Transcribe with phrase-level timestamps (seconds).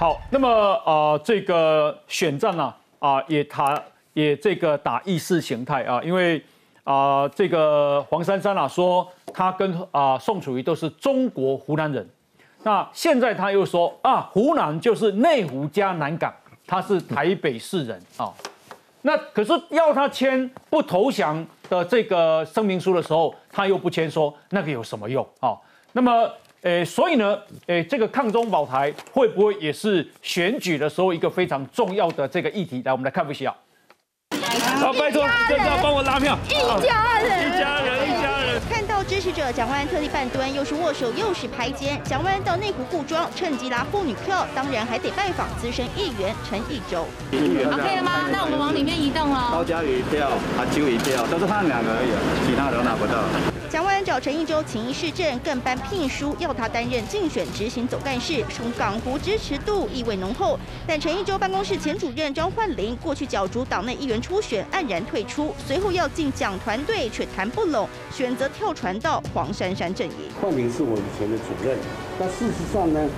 [0.00, 0.48] 好，那么
[0.86, 3.78] 呃，这个选战呢啊，也他
[4.14, 6.42] 也这个打意识形态啊，因为
[6.84, 12.08] 啊，这个黄珊珊啊说他跟啊宋楚瑜都是中国湖南人，
[12.62, 16.34] 那现在他又说啊，湖南就是内湖加南港，
[16.66, 18.32] 他是台北市人啊。
[19.02, 25.54] 那可是要他签不投降的这个声明书的时候，他又不签，说那个有什么用啊？
[25.92, 26.26] 那么，
[26.62, 32.82] 诶，所以呢，诶，这个抗中保台会不会也是选举的时候一个非常重要的这个议题？
[32.84, 33.56] 来，我们来看不需要。
[34.78, 36.38] 好，拜托，真的要帮我拉票。
[36.46, 36.52] 一
[36.82, 38.60] 家人，一家人，一家人。
[38.68, 41.98] 看到支持者蒋万安特地半蹲，又是握手又是拍肩。
[42.04, 47.06] 蒋万安到内湖故装，趁机拉妇女票，当然还得拜访资深议员陈义洲。
[47.32, 48.28] OK 了吗？
[48.30, 49.50] 那我们往里面移动了。
[49.52, 52.12] 高嘉瑜票，阿秋一票，都是他们两个而已，
[52.46, 53.49] 其他都拿不到。
[53.70, 60.58] 蒋万安找陈义洲请一市政，更颁聘书，要他担任竞选执行总干事，从港湖支持度意味浓厚。
[60.88, 70.14] 但陈义洲办公室前主任张焕林过去角逐党内议员初选，黯然退出，随后要进蒋团队却谈不拢，选择跳船到黄珊珊阵营。
[70.42, 71.78] 焕林是我以前的主任，
[72.18, 73.08] 但事实上呢，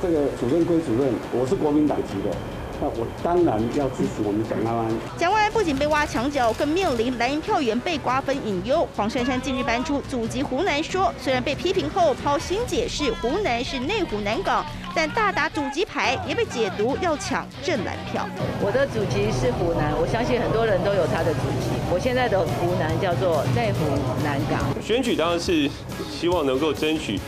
[0.00, 2.34] 这个主任归主任，我是国民党籍的。
[2.82, 4.92] 那我当然要支持我们蒋万安。
[5.16, 8.86] 蒋万安不仅被挖墙角，更面临蓝营票源被瓜分隐忧。
[8.96, 14.66] 黄珊珊近日搬出祖籍湖南，说虽然被批评后抛新解释，湖南是内湖南港，
[14.96, 18.28] 但大打祖籍牌也被解读要抢正蓝票。
[18.60, 21.70] 我的祖籍是湖南，我相信很多人都有他的祖籍。
[21.88, 23.78] 我现在的湖南叫做内湖
[24.24, 24.58] 南港。
[24.82, 25.70] 选举当然是
[26.10, 27.20] 希望能够争取。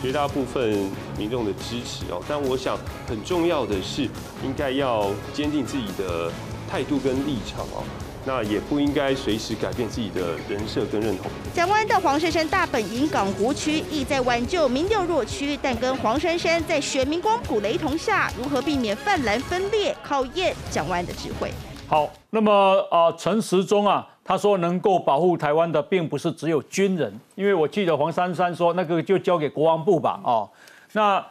[0.00, 4.02] 绝大部分民众的支持哦，但我想很重要的是，
[4.44, 6.30] 应该要坚定自己的
[6.70, 7.82] 态度跟立场哦，
[8.24, 11.26] 那也不应该随时改变自己的人设跟认同。
[11.52, 21.50] 蒋万的黄珊珊大本营港湖区意在挽救民调弱区，但跟黄珊珊在选民光谱雷同下，如何避免泛蓝分裂，考验蒋万的智慧。
[21.88, 24.06] 好，那么啊，陈时中啊。
[24.28, 30.20] 他说：“能够保护台湾的，并不是只有军人，因为我记得黄珊珊说，那个就交给国防部吧。
[30.22, 30.46] 哦，
[30.92, 31.24] 那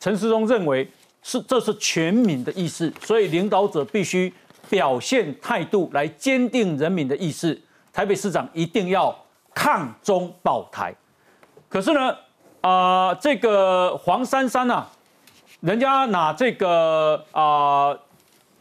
[0.00, 0.90] 陈世忠认为
[1.22, 4.32] 是这是全民的意思，所以领导者必须
[4.68, 7.58] 表现态度来坚定人民的意思。
[7.92, 9.16] 台北市长一定要
[9.54, 10.94] 抗中保台。
[11.68, 12.16] 可是呢，
[12.62, 14.86] 啊，这个黄珊珊呐，
[15.60, 17.96] 人家拿这个啊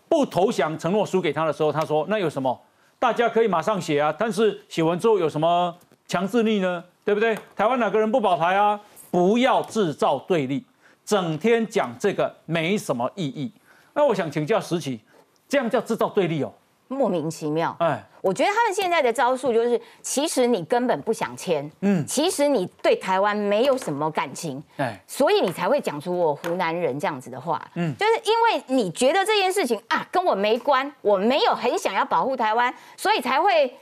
[0.08, 2.60] 不投降承诺书给他的时候，他说那有什么？”
[3.00, 5.76] 大家可以马上写啊，但是写完之后有什么
[6.08, 6.84] 强制力呢？
[7.04, 7.36] 对不对？
[7.56, 8.80] 台湾哪个人不保台啊？
[9.12, 10.66] 不要制造对立，
[11.06, 13.52] 整天讲这个没什么意义。
[13.94, 15.00] 那我想请教石奇，
[15.48, 16.52] 这样叫制造对立哦？
[16.88, 33.74] 莫名其妙，哎，我觉得他们现在的招数就是，其实你根本不想签，嗯，其实你对台湾没有什么感情，哎，所以你才会讲出我湖南人这样子的话，嗯，就是因为你觉得这件事情啊跟我没关，我没有很想要保护台湾，所以才会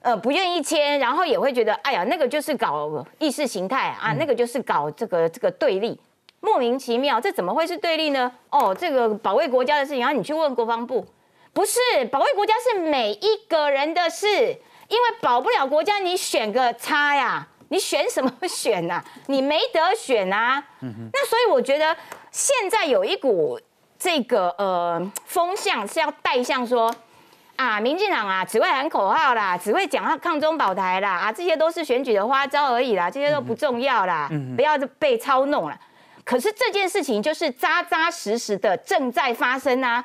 [0.00, 5.98] 呃不愿意签，然后也会觉得哎呀那个就是搞意识形态啊，那个就是搞这个这个对立，
[6.40, 8.30] 莫名其妙，这怎么会是对立呢？
[8.50, 11.06] 哦，这个保卫国家的事情，然后你去问国防部。
[11.52, 11.80] 不是
[12.12, 14.26] 保卫国家是每一个人的事，
[14.88, 17.48] 因为保不了国家，你选个差呀？
[17.70, 19.02] 你选什么选呐？
[19.26, 20.62] 你没得选啊！
[20.80, 21.96] 那所以我觉得
[22.30, 23.60] 现在有一股
[23.98, 26.94] 这个呃风向是要带向说
[27.58, 35.76] 啊，民进党啊只会喊口号啦，只会讲抗中保台啦啊，这些都是选举的花招而已啦，这些都不重要啦，不要被操弄了。
[36.24, 40.02] 可是这件事情就是扎扎实实的正在发生啊。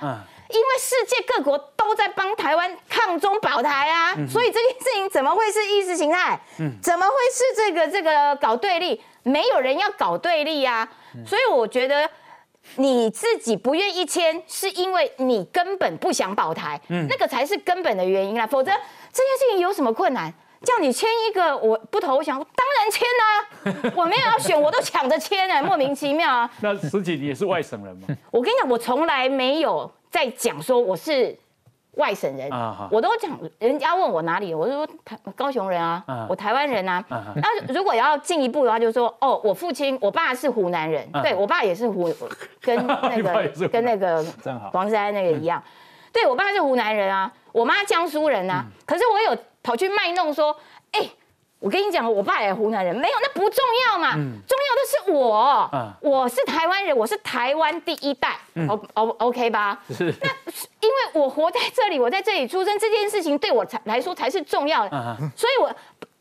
[0.50, 6.40] 因为世界各国都在帮台湾抗中保台啊，所以这件事情怎么会是意识形态？
[6.82, 9.02] 怎么会是这个这个搞对立？
[9.24, 10.88] 没有人要搞对立啊，
[11.26, 12.08] 所以我觉得
[12.76, 18.48] 你自己不愿意签，是因为你根本不想保台，那个才是根本的原因啦。
[18.48, 18.72] 否则
[19.12, 20.34] 这件事情有什么困难？
[20.64, 23.92] 叫你签一个我不投降，当然签啊！
[23.98, 26.50] 我没有要选，我都抢着签哎，莫名其妙啊。
[26.62, 28.08] 那十几你也是外省人吗？
[28.32, 29.92] 我跟你讲，我从来没有。
[30.10, 31.36] 在讲说我是
[31.96, 32.50] 外省人，
[32.90, 37.04] 我都讲人家问我哪里，我说台高雄人啊，我台湾人啊。
[37.10, 42.12] 那如果要进一步的话，就说哦，我父亲我爸是湖南人，对我爸也是湖，
[42.62, 44.24] 跟那个 跟那个
[44.72, 45.62] 黄山那个一样，
[46.12, 48.66] 对我爸是湖南人啊，我妈江苏人啊。
[48.86, 50.56] 可是我有跑去卖弄说，
[50.92, 51.10] 哎。
[51.64, 55.70] 我跟你讲，我爸也湖南人，没有那不重要嘛，重要的是我，
[56.02, 58.36] 我是台湾人，我是台湾第一代
[58.68, 59.80] ，O O OK 吧？
[59.90, 60.14] 是。
[60.22, 60.30] 那
[60.82, 65.74] 因为我活在这里，我在这里出生，这件事情对我才来说才是重要的，所以我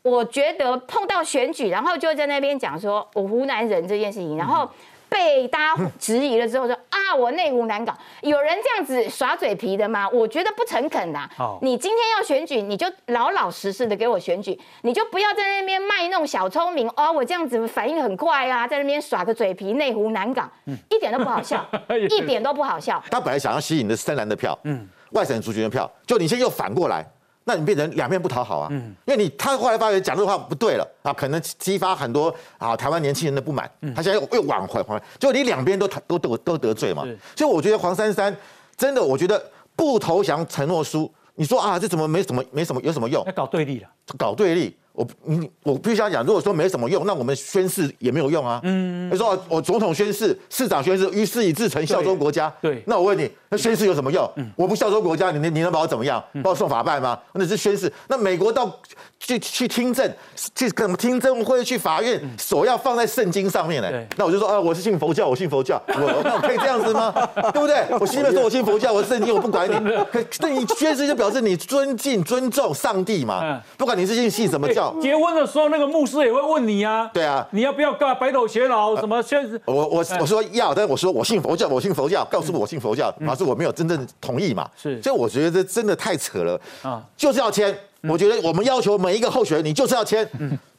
[0.09, 4.69] 我觉得碰到选举，然后就在那边讲说我湖南人这件事情，然后。
[5.13, 10.09] 被大家质疑了之后说啊，我内湖难搞，有人这样子耍嘴皮的吗？
[10.09, 11.29] 我觉得不诚恳呐。
[11.61, 17.11] 你今天要选举，你就老老实实的给我选举，你就不要在那边卖弄小聪明哦。
[17.11, 20.49] 我这样子反应很快啊，在那边耍个嘴皮，内湖难搞，
[20.89, 21.63] 一点都不好笑，
[22.09, 23.01] 一点都不好笑。
[23.11, 27.05] 他本来想要吸引的是深蓝的票，嗯，外省族群的票，就你现在又反过来。
[27.45, 28.69] 那你变成两面不讨好啊？
[28.71, 33.69] 嗯，因为你他后来发觉讲这话不对了啊，可能激发很多啊台湾年轻人的不满。
[33.95, 37.03] 他现在又又挽回，回就你两边都都都都得罪嘛。
[37.35, 38.35] 所以我觉得黄珊珊
[38.77, 39.43] 真的，我觉得
[39.75, 43.23] 不投降承诺书，你说啊，这怎么没什么没什么有什么用？
[43.25, 44.77] 要搞对立了，搞对立。
[44.93, 48.61] 我你我必须要讲，如果说没什么用，那我们宣誓也没有用啊。
[48.63, 52.53] 嗯，你说我总统宣誓，市长宣誓，于是以至诚效忠国家。
[52.61, 54.29] 对，那我问你，那宣誓有什么用？
[54.55, 56.23] 我不效忠国家，你你能把我怎么样？
[56.43, 57.17] 把我送法办吗？
[57.33, 57.91] 那是宣誓。
[58.07, 58.71] 那美国到
[59.19, 60.07] 去去听证，
[60.53, 64.07] 去什么听证会去法院，手要放在圣经上面嘞。
[64.15, 67.11] 那我就说啊，我是信佛教，我信佛教，我那我可以这样子吗？
[67.51, 67.83] 对不对？
[67.99, 69.73] 我心里说我信佛教，我圣经我不管你。
[70.11, 73.59] 可那你宣誓就表示你尊敬尊重上帝嘛？
[73.75, 74.82] 不管你是信信什么教。
[75.01, 77.09] 结婚的时候，那个牧师也会问你啊。
[77.13, 78.95] 对啊，你要不要干白头偕老？
[78.95, 79.21] 什么？
[79.21, 84.69] 现我我我说要，但是我说我信佛教，我信佛教，告诉我信佛教，表示我没有真正同意嘛。
[84.75, 87.75] 是，所以我觉得这真的太扯了啊，就是要签。
[88.09, 90.27] 我觉得我们要求每一个候选人，你就是要签，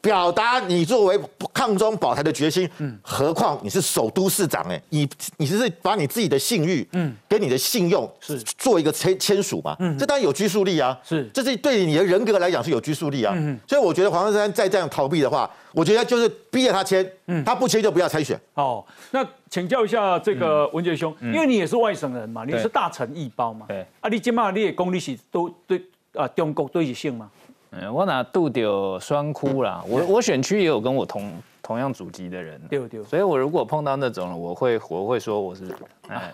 [0.00, 1.18] 表达你作为
[1.54, 2.68] 抗中保台的决心。
[2.78, 9.74] 嗯，何况你是首都市长，哎，你你是把你自己的信誉，嗯，跟你的信用是做一个签签署嘛？
[9.78, 10.98] 嗯，这当然有拘束力啊。
[11.02, 13.32] 是，这是对你的人格来讲是有拘束力啊。
[13.34, 18.38] 嗯，所以我觉得黄珊珊再这样逃避的话，我觉得就是逼着他签，嗯，他不签就不要参选。
[18.52, 25.82] 哦，那请教一下这个文杰兄，因为你也是外省人嘛，你是大城一包嘛，对，啊，你今嘛你也功力是都对。
[26.14, 27.30] 啊，中国对一性吗？
[27.70, 29.82] 嗯，我哪度丢酸哭啦。
[29.88, 31.32] 我我选区也有跟我同
[31.62, 33.02] 同样祖籍的人，丢丢。
[33.04, 35.64] 所以我如果碰到那种，我会我会说我是，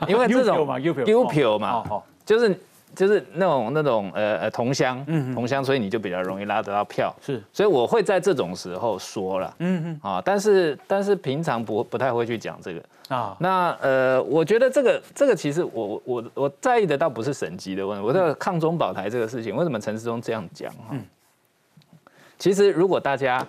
[0.06, 0.66] 因为这种
[1.04, 1.84] 丢票嘛，
[2.26, 2.60] 就是
[2.94, 7.14] 就是那种那种呃呃同乡，嗯同乡，所以你就比较容易拉得到票。
[7.20, 12.82] 是，所以我会在这种时候说了，嗯嗯啊，但是但是平常不不太会去讲这个。
[13.08, 20.96] 啊，那呃，我觉得这个这个其实我我我在意的倒不是省级的问题，我在抗中保台这个事情，为什么陈世忠这样讲哈？
[22.38, 23.44] 其实如果大家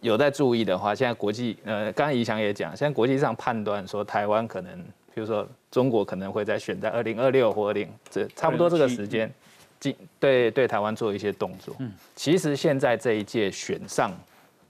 [0.00, 4.84] 有在注意的话，现在国际呃，刚刚怡翔也讲，现在国际上判断说台湾可能，
[5.14, 9.32] 比如说中国可能会在选在二零二六或二零这差不多这个时间，
[9.78, 11.74] 进对对台湾做一些动作。
[11.78, 14.12] 嗯，其实现在这一届选上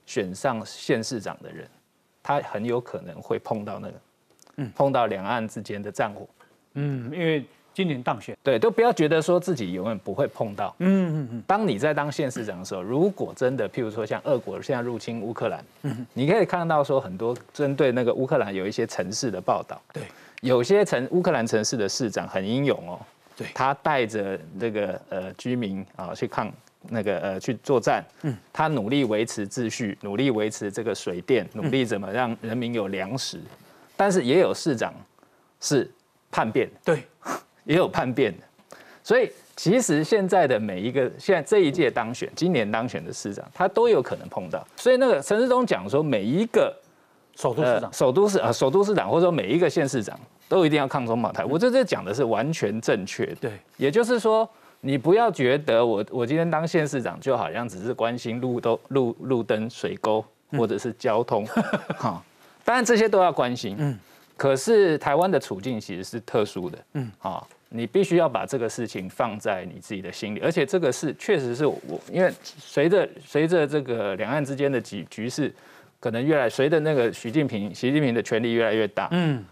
[0.05, 1.67] 选上县市长的人。
[2.27, 3.95] 他很有可能会碰到那个，
[4.57, 6.27] 嗯，碰到两岸之间的战火，
[6.73, 7.45] 嗯，因为
[7.75, 11.43] 今年当选，对，都不要觉得说自己永远不会碰到，嗯嗯嗯。
[11.47, 20.05] 当你在当县市长的时候，如果真的，譬如说像俄国现在入侵乌克兰，嗯，你可以看到说很多针对那个乌克兰有一些城市的报道，对，
[20.45, 23.01] 有些城乌克兰城市的市长很英勇哦，
[23.37, 26.53] 对，他带着那个呃居民啊去抗。
[26.91, 33.41] 那个呃去作战，嗯，他努力维持秩序，努力维持这个水电，努力怎么让人民有粮食，
[33.97, 34.93] 但是也有市长
[35.63, 35.91] 是
[36.31, 37.03] 叛变，对，
[37.65, 38.45] 也有叛变的，
[39.03, 46.71] 所以其实现在的每一个现在这一届当选，今年当选的市长，他都有可能碰到，所以那个陈世忠讲说，每一个
[47.35, 50.21] 首都市长，首都市啊，首都市长或者说每一个县市长
[50.55, 54.49] 都一定要抗中保台，我这这讲的是完全正确，对，也就是说。
[54.87, 61.43] 你不要觉得我我今天当县市长就好像只是关心路都路路灯水沟或者是交通，
[61.97, 62.23] 哈，
[62.67, 63.99] 当然这些都要关心，嗯，
[64.37, 71.81] 可是台湾的处境其实是特殊的，嗯，啊，你必须要把这个事情放在你自己的心里，而且这个是确实是我
[72.13, 75.51] 因为随着随着这个两岸之间的局局势
[75.99, 79.43] 可能越来随着那个习近平习近平的权力越来越大，嗯，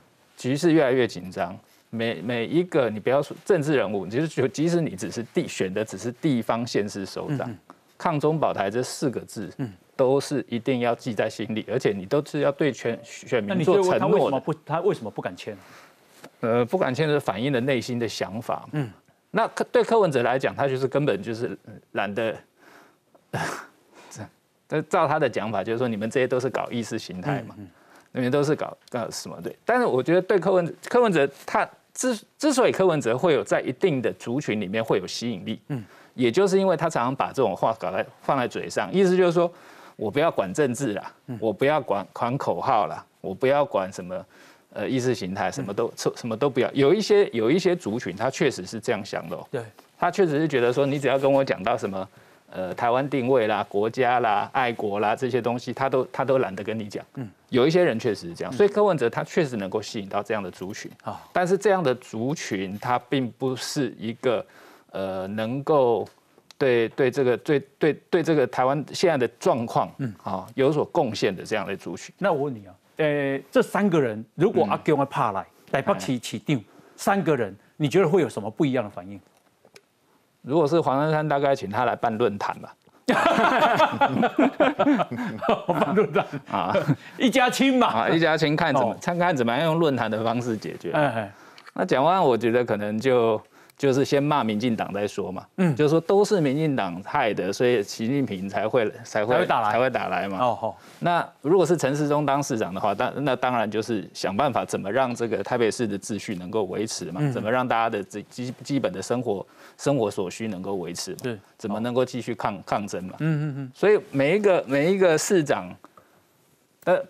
[0.43, 1.57] 局势越来越紧张。
[1.91, 7.57] 每每一个你不要说政治人物，其实就即使你只是地选的只是地方县市首长，
[7.97, 14.01] 抗中保台这四个字，嗯，都是一定要记在心里，而且你都是要对全选民做承诺的。
[14.05, 14.55] 他为什么不？
[14.67, 15.57] 他为什么不敢签？
[16.41, 18.69] 呃，不敢签是反映了内心的想法。
[18.73, 18.91] 嗯，
[19.31, 21.57] 那对柯文哲来讲，他就是根本就是
[21.93, 22.35] 懒得。
[24.69, 27.55] 这照他的讲法，就是说你们这些都是搞意识形态嘛，
[28.13, 29.57] 那边都是搞搞什么对？
[29.65, 31.69] 但是我觉得对柯文柯文哲他。
[31.95, 39.53] 之之所以柯文哲会有在一定的族群里面会有吸引力，嗯，也就是因为他常常把这种话搞在放在嘴上，意思就是说
[39.95, 44.25] 我不要管政治啦，我不要管管口号啦，我不要管什么
[44.73, 46.71] 呃意识形态，什么都什么都不要。
[46.73, 49.63] 有一些有一些族群，他确实是这样想的，对，
[49.99, 52.09] 他确实是觉得说，你只要跟我讲到什么
[52.55, 57.05] 呃台湾定位啦、国家啦、爱国啦这些东西，他都他都懒得跟你讲。
[57.15, 61.21] 嗯，有一些人确实是这样，所以柯文哲他确实能够吸引到这样的族群啊。
[61.33, 64.45] 但是这样的族群，他并不是一个
[64.91, 66.07] 呃能够
[66.59, 72.15] 对对这个对对对这个台湾现在的状况嗯啊有所贡献的这样的族群。
[72.19, 76.65] 那我问你啊，呃，这三个人如果阿公要怕来来北起起定，
[76.97, 77.55] 三个人。
[77.79, 79.21] 你觉得会有什么不一样的反应？
[80.43, 82.75] 如果是黄珊珊，大概请他来办论坛吧。
[85.67, 86.75] 办论坛啊，
[87.19, 87.87] 一家亲嘛。
[87.89, 90.93] 啊，一家亲看怎么看看怎么样用论坛的方式解决。
[91.75, 93.41] 那讲完，我觉得可能就。
[93.79, 100.39] 就是先骂民进党再说嘛，嗯，就是说都是民进党害的，所以习近平才会才会打来才会打来嘛。
[100.39, 109.45] 哦好，那如果是陈世忠当市长的话，当那当然就是想办法怎么让这个台北市的秩序能够维持嘛，怎么让大家的基基基本的生活
[109.77, 113.15] 生活所需能够维持，对，怎么能够继续抗抗争嘛。
[113.19, 113.73] 嗯嗯嗯。
[113.75, 115.75] 所以每一个每一个市长，
[116.85, 117.03] 呃，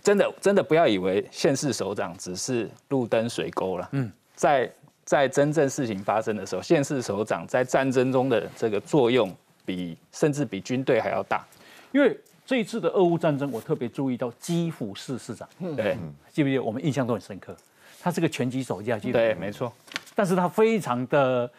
[0.00, 3.88] 真的真的不要以为县市首长只是路灯水沟了。
[3.90, 4.70] 嗯，在。
[5.04, 11.44] 在真正事情发生的时候，县市首长在战争中的这个作用，比甚至比军队还要大。
[11.90, 12.16] 因为
[12.46, 15.96] 这一次的俄乌战争，我特别注意到基辅市市长，对，
[16.30, 16.62] 记不记得？
[16.62, 17.54] 我们印象都很深刻。
[18.00, 19.18] 他是个拳击手架，记得？
[19.18, 19.72] 对，没错。
[20.14, 21.50] 但是他非常的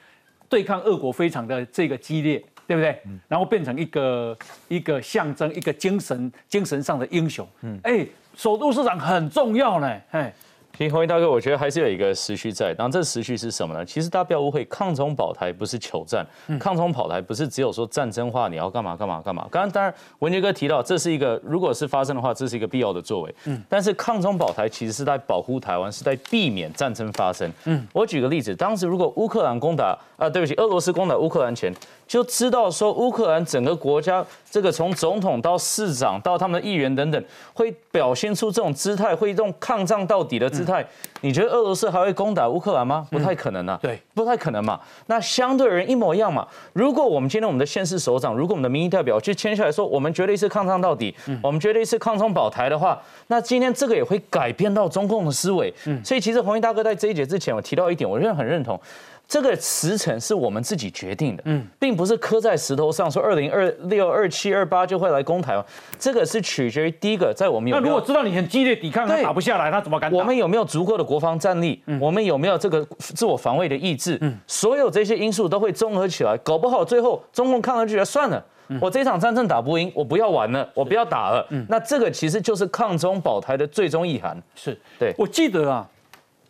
[0.48, 3.02] 对抗俄国，非常的这个激烈，对不对？
[3.28, 7.48] 然后变成一个一个象征，一个精神精神上的英雄。
[7.62, 10.34] 嗯，哎，首都市长很重要呢，哎。
[10.76, 12.74] 其实红衣大哥，我觉得还是有一个时序在。
[12.74, 13.86] 然后这时序是什么呢？
[13.86, 16.26] 其实大家不要误会，抗中保台不是求战，
[16.60, 19.48] 抗中保台不是只有说战争化，你要干嘛干嘛干嘛。
[19.52, 23.36] 刚刚当然文杰哥提到，这是一个如果是发生的话，这是一个必要的作为。
[23.46, 23.62] 嗯。
[23.70, 27.52] 但是抗中保台其实是在保护台湾，是在避免战争发生。
[27.66, 27.88] 嗯。
[27.94, 31.72] 我举个例子，当时如果乌克兰攻打啊，对不起，俄罗斯攻打乌克兰前。
[32.08, 40.86] 就知道说乌克兰整个国家，这个从总统到市长到他们的议员等等，会表现出这种姿态，会这种抗战到底的姿态。
[41.22, 43.08] 你觉得俄罗斯还会攻打乌克兰吗？
[43.10, 43.80] 不太可能啊。
[43.82, 44.80] 对，不太可能嘛。
[45.08, 46.46] 那相对人一模一样嘛。
[46.74, 55.74] 如果我们今天我们的县市首长，如果我们的民意代表去签下来说，我们绝对是抗战到底，我们绝对是抗中保台的话，那今天这个也会改变到中共的思维。
[55.86, 56.04] 嗯。
[56.04, 58.80] 所以其实红衣大哥在这一节之前，我提到一点，我认为很认同。
[59.28, 65.66] 这个时辰是我们自己决定的，嗯，并不是刻在石头上说二零二六、二七、二八就会来攻台湾。
[65.98, 70.12] 这个是取决于第一个，在我们有那如果知道你很激烈抵抗，他打不下来，他怎么敢？
[70.12, 71.82] 我们有没有足够的国防战力？
[72.00, 74.20] 我们有没有这个自我防卫的意志？
[74.22, 78.44] 嗯，所有这些因素都会综合起来，搞不好最后中共抗了就觉得算了，
[78.80, 81.44] 我这场战争打不赢，我不要玩了，我不要打了。
[81.50, 84.40] 嗯，那这个其实就是抗中保台的最终意涵。
[84.54, 85.90] 是对，我记得啊。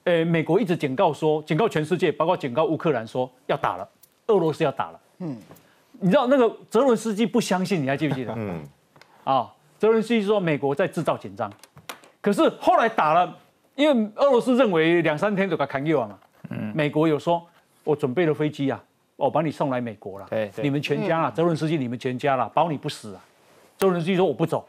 [0.06, 3.88] 诶，美国一直警告说，警告全世界，包括警告乌克兰说要打了，
[4.28, 5.00] 俄罗斯要打了。
[5.20, 5.38] 嗯，
[5.92, 8.34] 你知道那个泽伦斯基不相信，你还记不记得？
[8.36, 8.62] 嗯，
[9.24, 11.52] 啊，泽伦斯基说美国在制造紧张，
[12.20, 13.38] 可是后来打了，
[13.76, 16.20] 因为俄罗斯认为两三天就该砍掉了嘛。
[16.50, 17.42] 嗯，美国有说，
[17.86, 18.84] 我准备了飞机啊，
[19.16, 20.28] 我把你送来美国了。
[20.30, 23.22] 对，你们全家啊，泽伦斯基你们全家了，保你不死啊。
[23.78, 24.68] 泽伦斯基说我不走，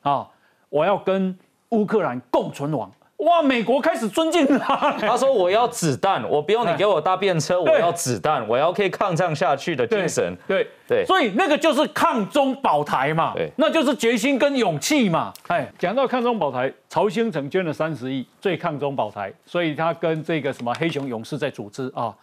[0.00, 0.26] 啊，
[0.70, 2.90] 我要跟乌克兰共存亡。
[3.26, 3.42] 哇！
[3.42, 4.92] 美国开始尊敬他。
[4.92, 15.32] 他说：“我要子弹，我不用你给我搭便车，我要子弹，我要可以抗战下去的精神。”对对，所以那个就是抗中保台嘛，对，那就是决心跟勇气嘛。
[15.48, 22.14] 哎，讲到抗中保台，曹兴诚捐了三十亿，最抗中保台，所以他跟这个什么黑熊勇士在组织啊。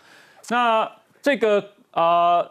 [0.50, 0.90] 那
[1.22, 2.44] 这个啊，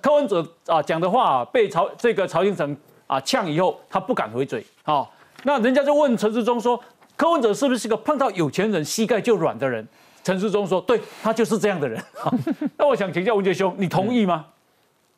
[0.00, 5.08] 柯文哲啊讲的话被曹这个曹兴诚啊呛以后，他不敢回嘴啊。
[5.44, 6.80] 那人家就问陈志忠说。
[7.16, 9.86] 柯文哲是不是个碰到有钱人膝盖就软的人？
[10.24, 12.00] 陈世忠说：“对他就是这样的人。
[12.78, 14.46] ”那我想请教文杰兄，你同意吗？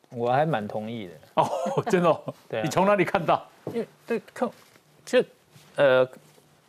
[0.09, 1.47] 我还蛮同意的哦，
[1.91, 2.21] 真的。
[2.49, 3.47] 对，你从哪里看到？
[3.71, 4.49] 因为对柯，
[5.05, 5.23] 就
[5.75, 6.03] 呃，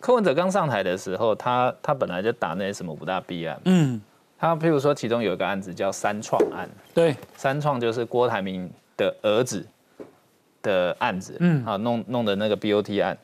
[0.01, 3.59] 柯文哲刚上台的时候，他他本来就打那些什么五大弊案。
[3.65, 3.99] 嗯，
[4.39, 6.69] 他譬如说，其中有一个案子叫三创案。
[6.93, 9.67] 对，三创就是郭台铭的儿子
[10.61, 11.39] 的案子。
[11.41, 13.17] 嗯，啊，弄弄的那个 BOT 案，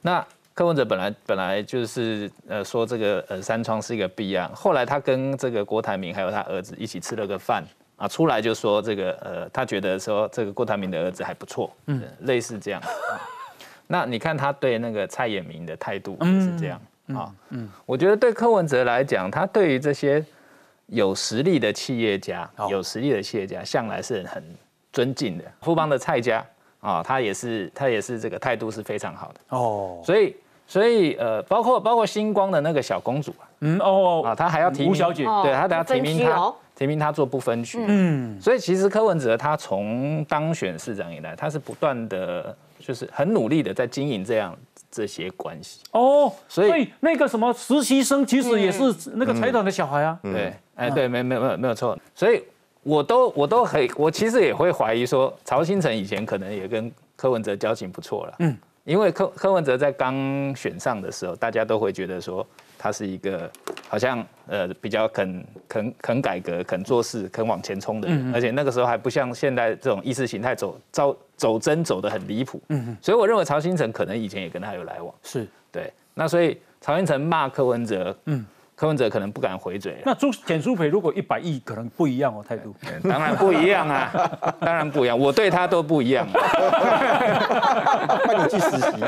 [0.00, 0.26] 那。
[0.54, 7.64] 柯文哲本来本来就是呃说这个呃三创是一个弊案，后来他跟这个郭台铭还有他儿子一起吃了个饭
[7.96, 12.80] 啊，出来就说这个呃他觉得说这个郭台铭的儿子还不错，嗯，类似这样。
[13.88, 20.24] 那你看他对那个蔡衍明的态度也是这样啊，嗯，我觉得对柯文哲来讲，他对于这些
[20.86, 24.40] 有实力的企业家，有实力的企业家向来是很
[24.92, 25.44] 尊敬的。
[25.62, 26.46] 富邦的蔡家
[26.78, 30.32] 啊，他也是他也是这个态度是非常好的哦，所以。
[30.66, 37.84] 所以呃，包括包括星光的那个小公主啊，嗯哦啊，她还要提名吴小姐，对她等下提名她，提名她做不分区。
[37.86, 44.56] 嗯，所以其实柯文哲他从当选市长以来，他是不断的，就是很努力的在经营这样
[44.90, 45.80] 这些关系。
[45.92, 48.82] 哦，所以那个什么实习生其实也是
[49.14, 50.18] 那个财团的小孩啊。
[50.22, 51.96] 对，哎，对，没没没有没有错。
[52.14, 52.42] 所以
[52.82, 58.34] 我都我都很，我其实也会怀疑说，曹新成以前可能也跟柯文哲交情不错了。
[58.40, 60.14] 嗯，因为柯柯文哲在刚
[60.54, 62.46] 选上的时候，大家都会觉得说。
[62.76, 63.50] 他是一个
[63.88, 75.46] 好像呃比较肯肯肯改革、肯做事、肯往前冲的人，而且那个时候还不像现在这种意识形态走走走真走的很离谱，嗯所以我认为曹新成可能以前也跟他有来往，是。
[75.72, 78.44] 对，那所以曹新成骂柯文哲，嗯，
[78.74, 80.02] 柯文哲可能不敢回嘴。
[80.04, 82.74] 那朱简书培如果一百亿，可能不一样哦态度，
[83.08, 84.10] 当然不一样啊，
[84.60, 86.26] 当然不一样，我对他都不一样，
[88.26, 89.04] 那你去实习，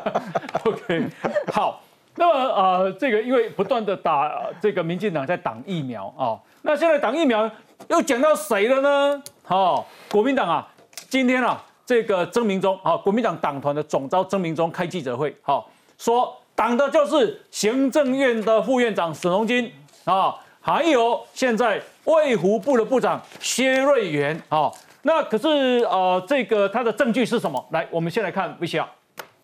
[0.64, 1.06] OK，
[1.52, 1.80] 好。
[2.14, 7.50] 那么呃，这个因为不断的打这个民进党在挡疫苗啊，那现在挡疫苗
[7.88, 9.22] 又讲到谁了呢？
[9.42, 10.68] 好，国民党啊，
[11.08, 19.68] 今天啊，这个曾明忠啊，国民党党团的总召曾明忠开记者会，好，说挡的就是行政院的副院长沈荣金
[20.04, 24.70] 啊，还有现在卫福部的部长薛瑞元啊，
[25.02, 25.48] 那可是
[25.90, 27.66] 呃，这个他的证据是什么？
[27.72, 28.88] 来，我们先来看 C R。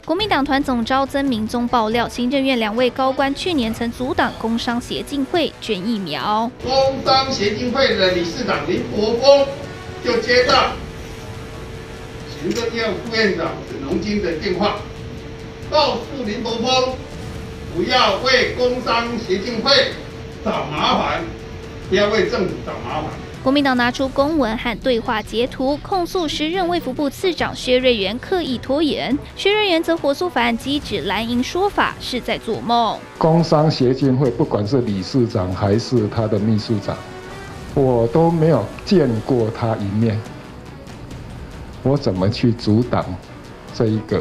[0.04, 6.48] 国民党团总召曾明宗爆料，行政院两位高官去年曾阻挡工商协进会捐疫苗。
[6.62, 9.44] 工商协进会的理事长林国峰
[10.04, 10.70] 就接到
[12.30, 14.76] 行政院副院长沈荣金的电话，
[15.68, 16.94] 告诉林国峰
[17.78, 19.70] 不要为工商协进会
[20.44, 21.22] 找麻烦，
[21.88, 23.04] 不要为政府找麻烦。
[23.40, 29.16] 国民党拿出公文和对话截图，控诉时任卫福部次长薛瑞元刻意拖延。
[29.36, 32.98] 薛瑞元则火速反击，指蓝营说法是在做梦。
[33.16, 36.96] 工商协进会不管是理事长还是他的秘书长，
[37.76, 40.20] 我都没有见过他一面，
[41.84, 43.06] 我怎么去阻挡
[43.72, 44.20] 这一个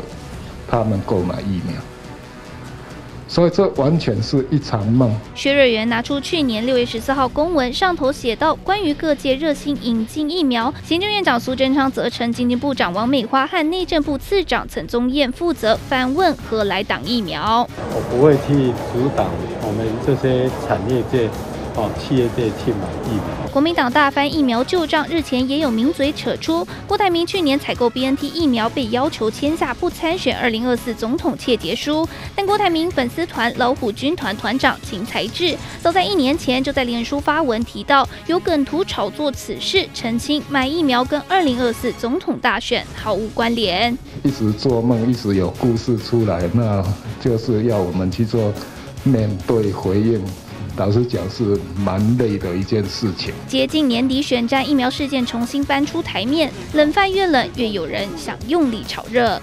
[0.69, 1.75] 他们购买疫苗？
[3.27, 5.13] 所以这完全是一场梦。
[5.35, 17.67] 薛瑞元拿出去年六月十四号公文，上头写到关于各界热心引进疫苗，行政院长苏贞昌责成经济部长王美花和内政部次长陈宗彦负责反问何来党疫苗。
[17.91, 19.27] 我不会去阻挡
[19.61, 21.29] 我们这些产业界。
[21.99, 23.49] 企业界去买疫苗。
[23.51, 43.97] 国民党大翻疫苗旧账，日前也有名嘴扯出，郭台铭去年采购 BNT 疫苗被要求签下不参选二零二四总统切结书，但郭台铭粉丝团老虎军团团长秦才智，早在一年前就在脸书发文提到有梗图炒作此事，澄清买疫苗跟二零二四总统大选毫无关联。
[44.23, 46.83] 一直做梦，一直有故事出来，那
[47.19, 48.53] 就是要我们去做
[49.03, 50.21] 面对回应。
[50.77, 53.33] 老实讲，是蛮累的一件事情。
[53.47, 59.41] 接近年底，选战疫苗事件重新搬出台面，冷饭越冷，越有人想用力炒热。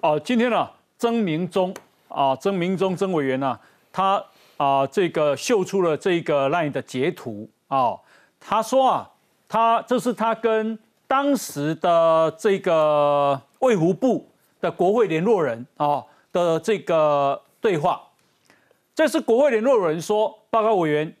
[0.00, 0.66] 哦，今天呢，
[0.96, 1.74] 曾明忠
[2.08, 3.58] 啊，曾明忠曾委员呢，
[3.92, 4.24] 他
[4.56, 7.92] 啊，这个秀出了这个 LINE 的截图啊，
[8.40, 9.10] 他说啊，
[9.46, 14.26] 他这是他跟当时的这个卫福部
[14.62, 18.00] 的国会联络人啊的这个对话。
[18.98, 21.14] 这是国会联络人说，报告委员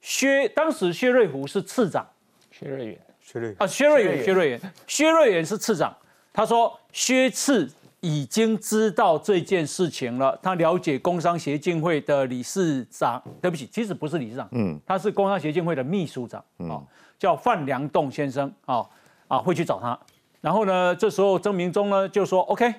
[0.00, 2.04] 薛，当时薛瑞福是次长，
[2.50, 5.96] 薛瑞元，薛瑞啊，薛瑞元，薛瑞元，薛瑞元是次长。
[6.32, 16.82] 他说薛次已经知道这件事情了，他了解工商协进会的理事长，对不起，其实不是理事长，嗯，他是工商协进会的秘书长，啊，
[17.20, 18.84] 叫范良栋先生，啊
[19.28, 19.96] 啊，会去找他。
[20.40, 22.74] 然后呢，这时候曾明忠呢就说 OK。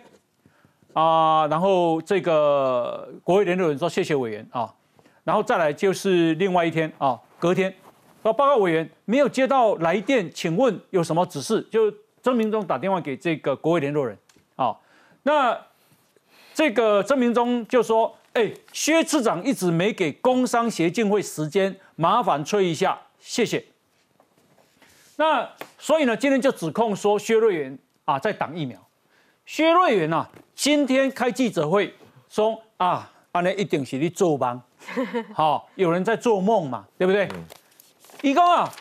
[0.94, 4.74] 啊，然后这个国会联络人说谢谢委员啊，
[5.24, 7.74] 然后再来就是另外一天啊，隔天
[8.22, 11.62] 说报告委员没有接到来电，请问有什么指示？
[11.72, 14.18] 就曾明忠打电话给这个国会联络人
[14.56, 14.78] 啊，
[15.24, 15.60] 那
[16.54, 23.66] 这个曾明忠就说，哎，薛次长一直没给工商协进会时间，麻烦催一下，谢谢。
[25.16, 28.80] 那所以呢，今天就指控说薛瑞元啊在挡疫苗。
[29.46, 30.26] 薛瑞元呐，
[30.56, 31.94] 今天开记者会
[32.30, 34.62] 说啊，安尼一定是你做梦，
[35.36, 37.28] 好，有人在做梦嘛，对不对？
[38.22, 38.72] 一共啊，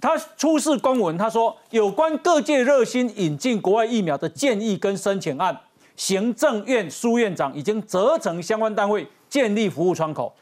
[0.00, 5.56] 他出示公文，他说有关各界热心引进国外疫苗的建议跟申请案，
[5.96, 10.34] 行政院苏院长已经责成相关单位建立服务窗口，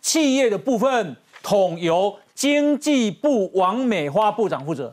[0.00, 4.92] 企业的部分统由经济部王美花部长负责，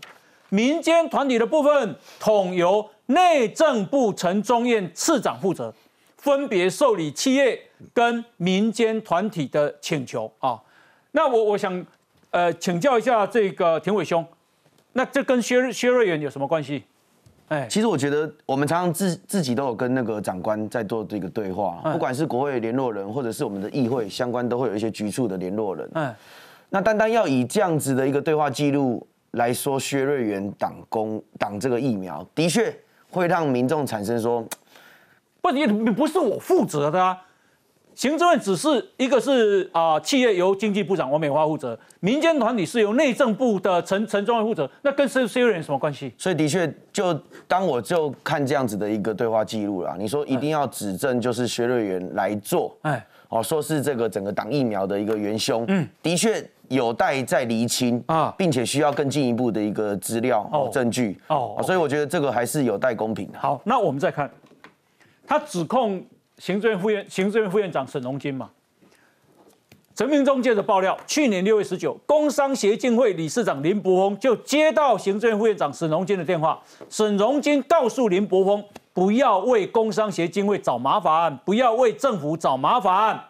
[0.49, 2.89] 民间团体的部分统由。
[3.13, 5.73] 内政部陈宗彦次长负责，
[6.17, 7.59] 分别受理企业
[7.93, 10.59] 跟民间团体的请求啊。
[11.11, 11.85] 那我我想，
[12.29, 14.25] 呃，请教一下这个田伟兄，
[14.93, 16.83] 那这跟薛薛瑞元有什么关系？
[17.49, 25.89] 哎，其实我觉得我们常常自自己都有跟那个长官在做这个对话，不管是国会联络人，或者是我们的议会相关，都会有一些局处的联络人。
[25.95, 26.15] 嗯，
[26.69, 32.73] 那单单要以这样子的一个对话记录来说，薛瑞元党工党这个疫苗，的确
[33.11, 34.43] 会让民众产生说，
[35.41, 37.17] 不，你不是我负责的啊。
[37.93, 46.11] 行政院只是一个是啊，企业由经济部长王美花负责，民间团体是由内政部的陈陈忠负责，那跟薛薛瑞元什么关系？
[46.17, 47.13] 所以的确，就
[47.49, 49.95] 当我就看这样子的一个对话记录啦。
[49.99, 56.41] 你说一定要指证就是薛瑞元来做，哎，哦，说是这个整个党疫苗的一个元凶，嗯，的确
[56.71, 63.37] 有待再厘清啊，并且需要更进一步的一个资料哦证据哦，所以我觉得这个还是有待公平的。
[63.39, 64.29] 好，那我们再看
[65.27, 66.03] 他指控。
[66.37, 68.49] 行政院副院行政院副院长沈荣金嘛，
[69.93, 83.23] 陈明忠接着爆料，去年六月十九，工商协进会理事长林柏峰就接到行政院副院长沈荣金的电话，沈荣金告诉林柏峰，不要为工商协进会找麻烦，不要为政府找麻烦。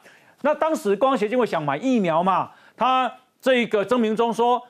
[0.44, 4.62] 那当时工商协进会想买疫苗嘛，他这个曾明忠说，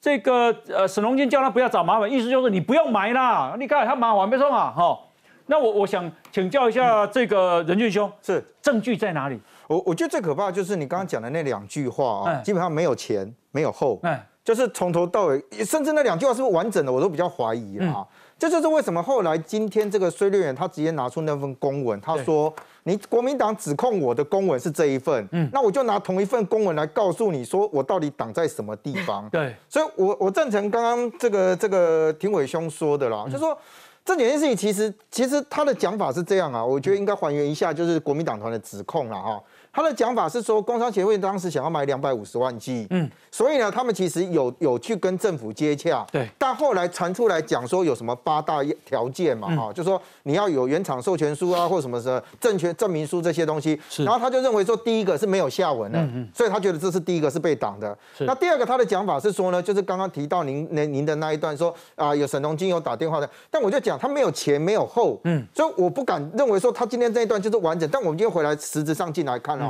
[0.00, 4.98] 这个呃沈荣金叫他不要找麻烦，意思就是你不用埋啦，你看他麻烦没错嘛，哈。
[5.46, 8.42] 那我我想请教一下这个任俊兄，是。
[8.62, 9.38] 证据在哪里？
[9.66, 18.02] 我我觉得最可怕的就是你刚刚讲的那两句话啊，基本上没有前没有后，哎，就是从头到尾，甚至那两句话是不是完整的，我都比较怀疑啊。
[18.38, 22.50] 这就是为什么后来今天这个孙立远他直接拿出那份公文，他说
[22.84, 29.28] 你国民党指控我的公文是这一份，嗯，那我就拿同一份公文来告诉你说我到底挡在什么地方。
[29.30, 33.58] 对，所以我我赞成刚刚这个这个庭伟兄说的啦，就说。
[34.06, 39.42] 这两件事情其实，其实他的讲法是这样啊，我觉得应该还原一下，就是国民党团的指控了哈。
[39.74, 46.28] 他的讲法是说，工商协会当时想要买两百五十万剂，嗯，所以呢，他们其实有有去跟政府接洽，对。
[46.38, 53.76] 但后来传出来讲说有什么八大条件嘛，哈，就说你要有原厂授权书啊，或什么什么证权证明书这些东西。
[53.98, 57.98] 然后他就认为说，第一个是没有下文的，所以他觉得这是第一个是被挡的。
[58.20, 67.88] 那第二个他的讲法是说呢，就是刚刚提到您您您的那一段说啊，有沈东金有打电话的，但我就讲他没有前没有后，嗯，所以我不敢认为说他今天这一段就是完整。
[67.90, 69.63] 但我们今天回来实质上进来看哦。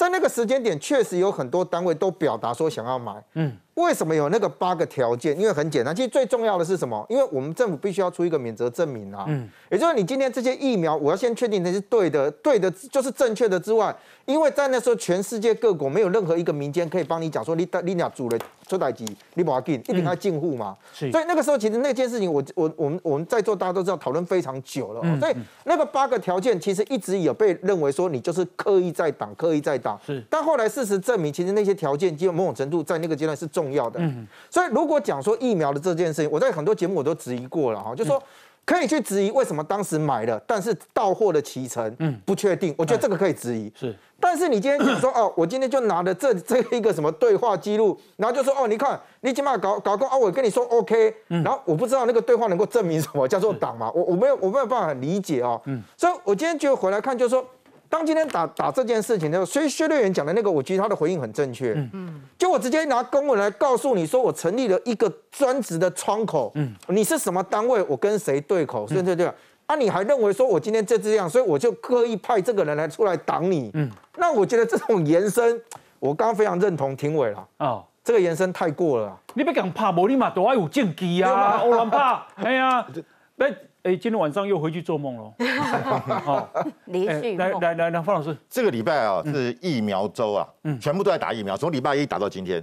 [0.00, 3.54] 在那个时间点，确实有很多单位都表达说想要买，嗯。
[3.74, 5.38] 为什么有那个八个条件？
[5.38, 7.04] 因为很简单，其实最重要的是什么？
[7.08, 9.24] 因为我们政府必须要出一个免责证明啊。
[9.28, 13.94] 嗯，也就是你今天这些疫苗，我要先确定它是对的，对的就是正确的之外，
[14.30, 18.38] 因为在那时候全世界各国没有任何一个民间可以帮你讲说你你俩煮了
[18.68, 20.76] 出代级，你把它进，一定要进户嘛。
[20.92, 25.18] 所以那个时候其实那件事情，我我我们我们在座大家都知道讨论非常久了。
[25.18, 29.98] 所以那个八个条件其实一直有被认为说你就是刻意在挡，刻意在挡。
[30.04, 33.70] 是，但后来事实证明，其实那些条件，基本某种程度在那个阶段是重。
[33.70, 38.20] 要的，嗯，所以如果讲说疫苗的这件事情，我在很多节目我都质疑过了哈，就说
[38.64, 43.94] 可以去质疑为什么当时买了，但是到货的启程，嗯，不确定，我觉得这个可以质疑，是。
[44.22, 57.44] 但是你今天就说 哦，我今天就拿了这这一个什么对话记录，然后就说哦，你看你起码搞搞过啊，我跟你说 OK，然后我不知道那个对话能够证明什么叫做党嘛，我我没有我没有办法理解哦，嗯，所以我今天就回来看，就是说。
[57.90, 61.72] 当今天打打这件事情的时候，所以薛瑞元讲的那个，我觉得他的回应很正确。
[61.72, 66.52] 嗯嗯，就我直接拿公文来告诉你说，我成立了一个专职的窗口。
[66.54, 67.82] 嗯，你是什么单位？
[67.88, 68.86] 我跟谁对口？
[68.86, 69.30] 对对对。
[69.66, 73.72] 啊，你还认为说我今天这这样，所以我就刻意派这个人来出来挡你？
[73.74, 75.60] 嗯，那我觉得这种延伸，
[75.98, 77.48] 我刚刚非常认同庭伟了。
[77.58, 79.18] 哦，这个延伸太过了。
[79.34, 81.60] 你别讲怕，无你嘛都要有证据啊！
[81.62, 82.86] 我乱怕， 哎呀，
[83.34, 83.46] 那。
[83.82, 85.32] 哎，今天晚上又回去做梦了。
[86.22, 86.46] 好，
[86.86, 92.62] 连续来来来来，方老师，这个礼拜啊是疫苗周啊，嗯，全部都在打疫苗，从礼拜一打到今天。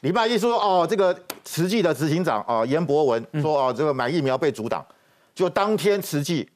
[0.00, 4.84] 礼拜一说哦，这个慈济的执行长啊严博文说哦，这个买疫苗被阻挡，
[5.34, 6.48] 就当天慈济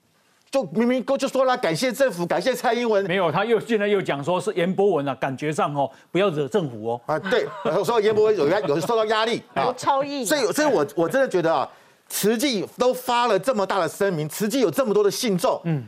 [0.51, 7.01] 就明明就说了感谢政府，感谢蔡英文，没有，他又现在又讲说是严博文啊，感觉上哦不要惹政府哦。
[7.07, 7.47] 啊，对，
[7.85, 10.25] 说严博文有压有受到压力啊，超意。
[10.25, 11.71] 所以所以我我真的觉得啊。
[12.11, 15.85] 慈济都发了这么大的声明，慈济有这么多的信众，嗯，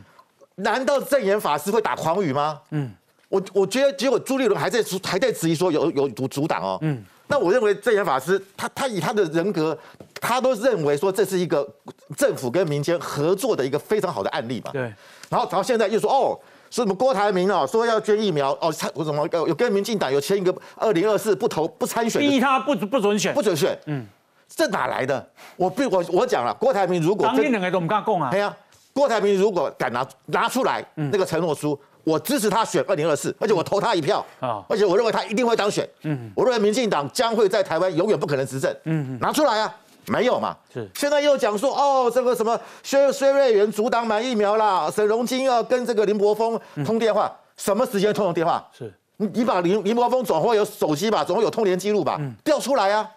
[0.55, 2.59] 难道正言法师会打诳语吗？
[2.71, 2.89] 嗯，
[3.27, 9.77] 我我觉得结果朱立伦还在还在质疑说有有阻阻挡哦，嗯，那我认为正言法师他他以他的人格，
[10.21, 11.67] 他都认为说这是一个
[12.15, 14.81] 政府跟民间合作的一个非常好的案例嘛，对，
[15.29, 16.39] 然后然后现在又说哦，
[16.71, 23.33] 说什么郭台铭哦，说要捐疫苗哦，他什么有跟民进党有签一个二零二四不投不参选，逼他不不准选。
[23.33, 24.07] 不准选，嗯。
[24.55, 25.25] 这哪来的？
[25.55, 28.29] 我不我我讲了，郭台铭如果当天两个都唔敢讲啊。
[28.29, 28.55] 对啊，
[28.93, 35.87] 郭台铭如果敢拿拿出来那个承诺书，我支持他选二零二四，而且我投他一票啊，而且我认为他一定会当选。
[36.03, 38.75] 嗯，我认为民进党将会在台湾永远不可能执政。
[38.83, 39.75] 嗯，拿出来啊，
[40.07, 40.55] 没有嘛？
[40.71, 40.87] 是。
[40.93, 48.63] 现在又讲说哦，这个什么薛薛瑞元阻挡买疫苗啦，沈荣金要跟这个林柏峰通电话，什么时间通的电话？
[48.77, 48.93] 是。
[49.17, 52.19] 你你把林林柏峰总会有手机吧，总会有通联记录吧？
[52.43, 53.09] 调出来啊！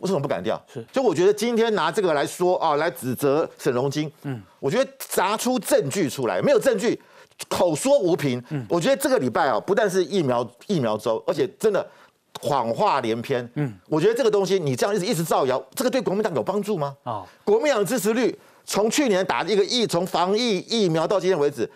[0.00, 0.60] 为什么不敢调？
[0.72, 0.84] 是。
[0.92, 7.00] 就我觉得今天拿这个来说啊，来指责沈荣金，嗯，我觉得砸出证据出来，没有证据。
[7.48, 11.84] 口说无凭，嗯我觉得这个礼拜啊，不但是疫苗疫苗周，而且真的
[12.40, 13.46] 谎话连篇。
[13.54, 16.96] 嗯，我觉得这个东西你这样一直一直造谣，这个对国民党有帮助吗？
[17.02, 21.68] 啊，国民党的支持率从去年打一个疫，从防疫疫苗到今天为止，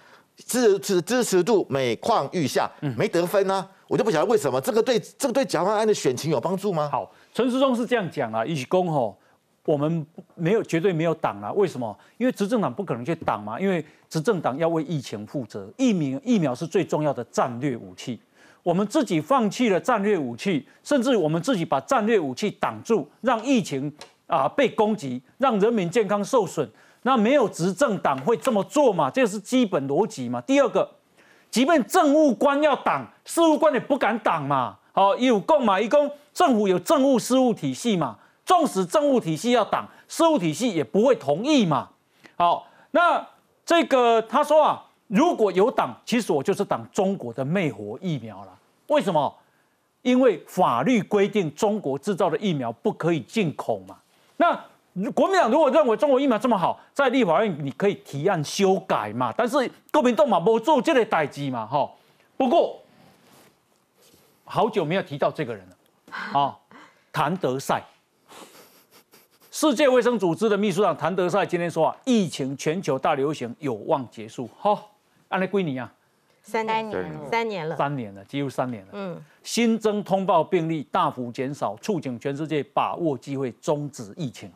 [0.46, 3.68] 支持支持度每况愈下，没得分呢。
[3.88, 6.88] 我就不晓得为什么这个对这个对蒋万安的选情有帮助吗？
[6.92, 9.16] 好，陈时中是这样讲啊，以公吼。
[9.64, 11.96] 我们没有绝对没有党了，为什么？
[12.16, 18.20] 因为执政党不可能去挡嘛，因为执政党要为疫情负责，疫苗疫苗是最重要的战略武器。
[18.64, 23.92] 我们自己放弃了战略武器，甚至我们自己把战略武器挡住，让疫情
[24.26, 26.68] 啊被攻击，让人民健康受损。
[27.02, 29.08] 那没有执政党会这么做嘛？
[29.08, 30.40] 这是基本逻辑嘛。
[30.40, 30.90] 第二个，
[31.50, 34.76] 即便政务官要挡，事务官也不敢挡嘛。
[34.92, 35.80] 好，有共嘛？
[35.80, 38.16] 一共政府有政务事务体系嘛？
[38.46, 41.88] 纵使政务体系要挡，事务体系也不会同意嘛。
[42.36, 43.26] 好，那
[43.66, 48.56] 这个他说啊，如果有党，其实我就是挡中国的魅活疫苗了。
[48.86, 49.34] 为什么？
[50.02, 53.96] 因为法律规定中国制造的疫苗不可以进口嘛。
[54.36, 54.54] 那
[55.10, 59.34] 国民党如果认为中国疫苗这么好，在立法院你可以提案修改嘛。
[59.36, 61.90] 但是国民党嘛不做这类代机嘛，哈。
[62.36, 62.80] 不过
[64.44, 65.74] 好久没有提到这个人了
[66.32, 66.56] 啊，
[67.12, 67.82] 谭德赛。
[69.50, 74.48] 世界卫生组织的秘书长谭德赛今天说啊，疫情全球大流行有望结束。
[74.56, 74.92] 好，
[75.28, 75.92] 按来归你啊，
[76.42, 78.90] 三年了，三年了，三年了，几乎三年了。
[78.92, 84.48] 嗯，新增通报病例大幅减少，促请全世界把握机会终止疫情。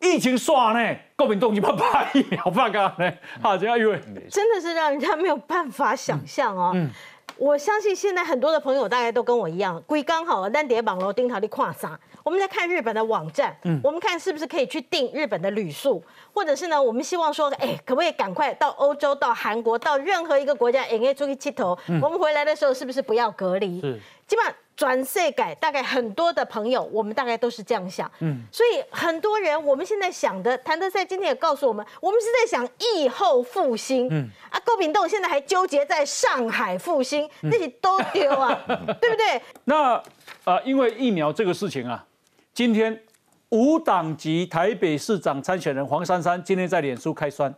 [0.00, 0.96] 疫情耍呢？
[1.14, 3.12] 国民党你 不怕疫苗不干呢？
[3.42, 6.72] 好，这样因为真的是让人家没有办法想象哦。
[6.74, 6.90] 嗯。
[7.38, 11.98] 我相信现在很多的朋友大概都跟我一样，归刚好但叠网楼盯他的跨啥？
[12.22, 21.78] 我们在看日本的网站，嗯，我们看是不是可以去订日本的旅宿，或者是呢，我们希望说，哎，可不可以赶快到欧洲、到韩国、到任何一个国家，也可以出去剃头？
[22.02, 23.80] 我们回来的时候是不是不要隔离？
[24.26, 24.54] 基本上。
[24.76, 28.10] 转税改，大概很多的朋友，我们大概都是这样想。
[28.20, 34.06] 嗯，所以很多人，我们现在想的，谭德赛今天也告诉我们，我们是在想疫后复兴。
[34.10, 38.54] 嗯，啊，郭炳栋现在还纠结在上海复兴，那些都丢啊，
[39.00, 39.40] 对不对？
[39.64, 40.02] 那
[40.44, 42.04] 呃，因为疫苗这个事情啊，
[42.52, 43.02] 今天
[43.48, 47.52] 无党籍台北市长参选人黄珊珊今天在脸书开酸，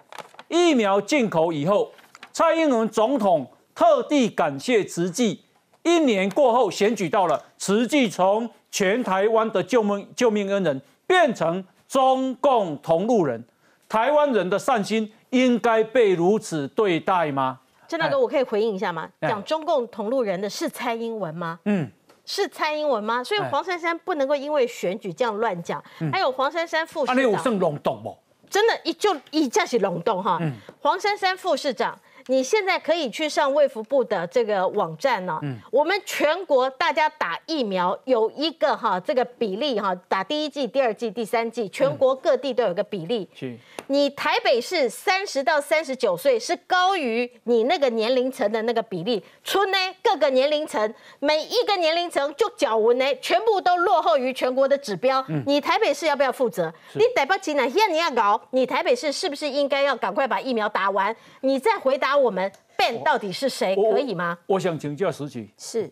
[0.46, 1.92] 疫苗进口以后，
[2.32, 5.42] 蔡英文总统特地感谢慈济。
[5.88, 13.42] 一年过后，选举到了，实际从全台湾的救命救命恩人变成中共同路人，
[13.88, 17.58] 台湾人的善心应该被如此对待吗？
[17.86, 19.08] 郑大哥，我可以回应一下吗？
[19.22, 21.58] 讲中共同路人的是蔡英文吗？
[21.64, 21.90] 嗯，
[22.26, 23.24] 是蔡英文吗？
[23.24, 25.82] 所以黄珊珊不能够因为选举这样乱讲。
[26.12, 28.14] 还有黄珊珊副市长，有算笼动不？
[28.50, 30.38] 真的，一就一架是笼动哈。
[30.80, 31.98] 黄珊珊副市长。
[32.30, 35.38] 你现在可以去上卫福部的这个网站呢。
[35.42, 43.26] 嗯，我们全国大家打疫苗有一个哈这个比例哈，打第一季、第二季、第三季，全国各地都有个比例。
[43.34, 55.24] 是，你台北市三十到三十九岁是高于你那个年龄层的那个比例，村呢各个年龄层每一个年龄层就脚纹呢全部都落后于全国的指标。
[55.28, 56.70] 嗯，你台北市要不要负责？
[56.92, 61.16] 你台北市呢现在你要搞，你台北市是不是应该要赶快把疫苗打完？
[61.40, 62.17] 你再回答。
[62.20, 63.74] 我们 Ben 到底是谁？
[63.74, 64.38] 可以吗？
[64.46, 65.50] 我想请教石局。
[65.56, 65.90] 是，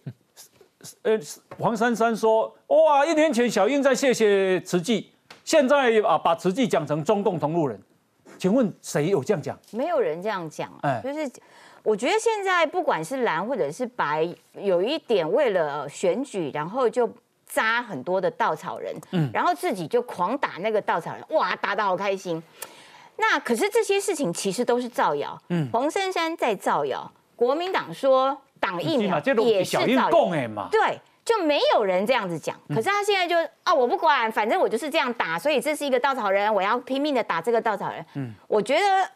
[1.03, 1.19] 呃，
[1.59, 5.13] 黄珊珊说，哇，一年前小英在谢谢慈济，
[5.45, 7.81] 现在啊把慈济讲成中共同路人，
[8.39, 9.59] 请问谁有这样讲？
[9.73, 11.31] 没有人这样讲，哎，就是
[11.83, 17.09] 我觉得现在不管是蓝或者是白，有一点为了选举，然后就
[17.47, 22.43] 扎很多的稻草人，嗯，然后自己就狂打那个稻草人，哇，打得好开心。
[23.17, 32.55] 那可是这些事情其实都是造谣，嗯，黄珊珊在造谣，国民党说党疫苗也是造谣，嘛，对，就没有人这样子讲。
[32.69, 38.05] 可是他现在就啊，我不管，反正我就是这样打，所以这是一个稻草人，我要拼命的打这个稻草人。
[38.15, 39.11] 嗯，我觉得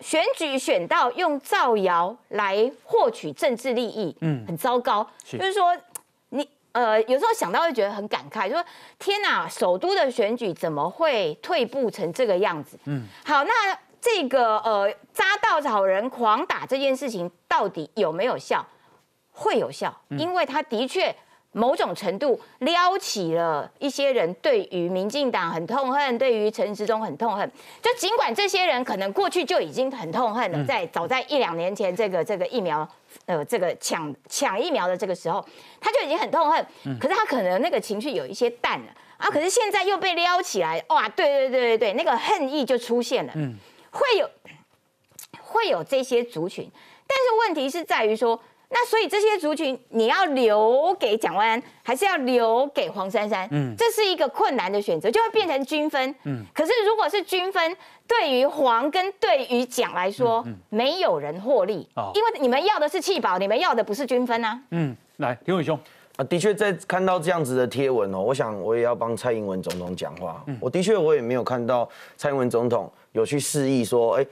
[0.00, 5.76] 选举选到用造谣来获取政治利益，嗯，很糟糕，就是说。
[6.76, 8.62] 呃，有时候想到会觉得很感慨，说
[8.98, 12.78] 天哪，首都的选举怎么会退步成这个样子？
[12.84, 13.50] 嗯，好，那
[13.98, 18.62] 这个呃扎稻草人狂打这件事情到底有没有效？
[19.32, 21.14] 会有效，因为他的确
[21.52, 27.50] 某种程度撩起了一些人对于民进党很痛恨，对于陈时中很痛恨。
[27.80, 32.86] 就尽管这些人可能过去就已经很痛恨了，在早在一两年前这个这个疫苗
[33.24, 35.44] 呃这个抢抢疫苗的这个时候，
[35.80, 36.66] 他就已经很痛恨。
[37.00, 43.32] 可是他可能那个情绪有一些淡了啊，可是现在又被撩起来，哇，对对对对对，那个恨意就出现了。
[43.34, 43.56] 嗯，
[43.90, 44.30] 会有
[45.40, 46.70] 会有这些族群，
[47.06, 48.40] 但是问题是在于说。
[48.68, 53.48] 那所以这些族群你要留给蒋万安，还是要留给黄珊珊？
[53.52, 56.14] 嗯，这是一个困难的选择，就会变成均分。
[56.24, 57.76] 嗯，可是如果是均分，
[58.08, 64.60] 对于黄跟对于蒋来说，没有人获利，哦因为你们要的是弃保，你们要的不是均分啊。
[64.72, 65.78] 嗯，来，田伟兄
[66.16, 70.44] 啊，的确在看到这样子的贴文哦，我想我也要帮蔡英文总统讲话。
[70.60, 74.26] 我的确我也没有看到蔡英文总统有去示意说，哎。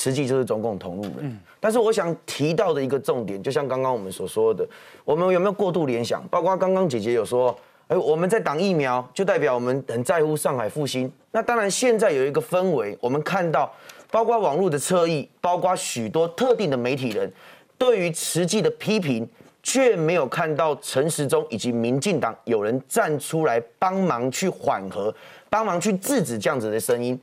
[0.00, 4.66] 实际就是中共同路人，但是我想提到的一个重点，就像刚刚我们所说的，
[5.04, 6.26] 我们有没有过度联想？
[6.28, 7.56] 包括刚刚姐姐有说，
[7.88, 11.10] 哎，我们在挡疫苗，就代表我们很在乎上海复兴。
[11.32, 13.72] 那当然，现在有一个氛围，我们看到，
[14.10, 17.32] 包括网络的侧翼，包括许多特定的媒体人，
[17.76, 19.28] 对于实际的批评，
[19.62, 25.14] 却没有看到陈时中以及民进党有人站出来帮忙去缓和，
[25.50, 27.18] 帮忙去制止这样子的声音。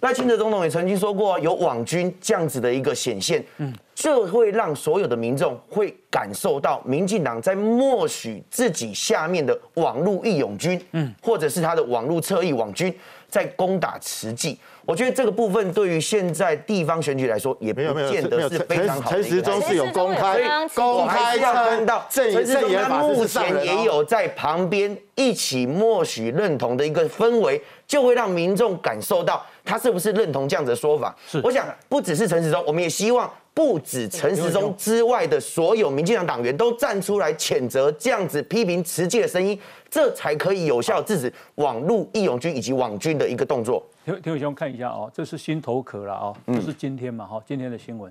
[0.00, 12.94] 赖清德总统也曾经说过，有网军这样子的一个显现，嗯，这会让所有的民众会感受到民进党在默许自己下面的网络义勇军，嗯，或者是他的网络侧翼网军
[13.28, 14.58] 在攻打慈济。
[14.86, 19.22] 我觉得这个部分对于现在地方选举来说，也不见得是非常好的。
[19.22, 20.40] 陈时中是有公开
[20.74, 29.44] 公开要看到，陈时中他目前也有在旁边一起默许认同的一个氛围，就会让民众感受到。
[29.62, 31.14] 他是不是认同这样子的说法？
[31.28, 39.58] 是，我想不只是陈时中，我们也希望不止陈时中之外的所有民进党党员都站出来谴责这样子批评慈济的声音，
[39.90, 43.84] 这才可以有效制止网路义勇军以及网军的一个动作。
[44.04, 48.10] 田田伟兄看一下哦，这是心头壳了哦，这是今天嘛哈，今天的新闻，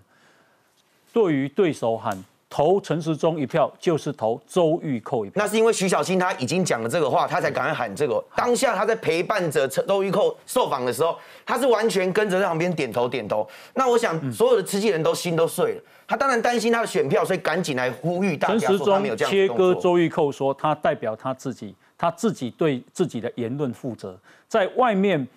[1.13, 2.23] 对于对手喊。
[2.49, 8.23] 投陈时中一票就是投周玉蔻一票，那是因为徐小青他已经讲了这个话，他才敢喊这个。
[8.35, 13.47] 当下他在陪伴着周玉蔻受访的时候，他是完全跟着在旁边点头点头。
[13.75, 18.67] 那我想所有的慈济人都心都碎了，他当然担心他的选票，所以赶紧来呼吁大家。
[18.67, 25.27] 陈时中切割周玉蔻说，他代表他自己，他自己对自己的言论负责，在外面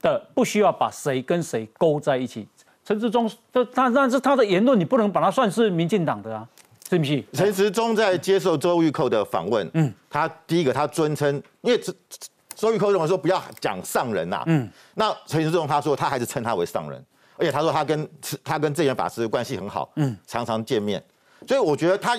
[0.00, 2.46] 的不需要把谁跟谁勾在一起。
[2.84, 6.46] 陈时中这他但是他的言论，你不能把他算是民进党的啊。
[6.90, 7.24] 是不是？
[7.32, 11.94] 陈时中在接受周玉蔻的访问，嗯，他第一个他尊称，因为周
[12.56, 17.00] 周玉蔻认为说不要讲上人呐，嗯，那陈时中他说他还是称他为上人，
[17.36, 18.08] 而且他说他跟
[18.42, 21.00] 他跟正言法师关系很好，嗯，常常见面，
[21.46, 22.18] 所以我觉得他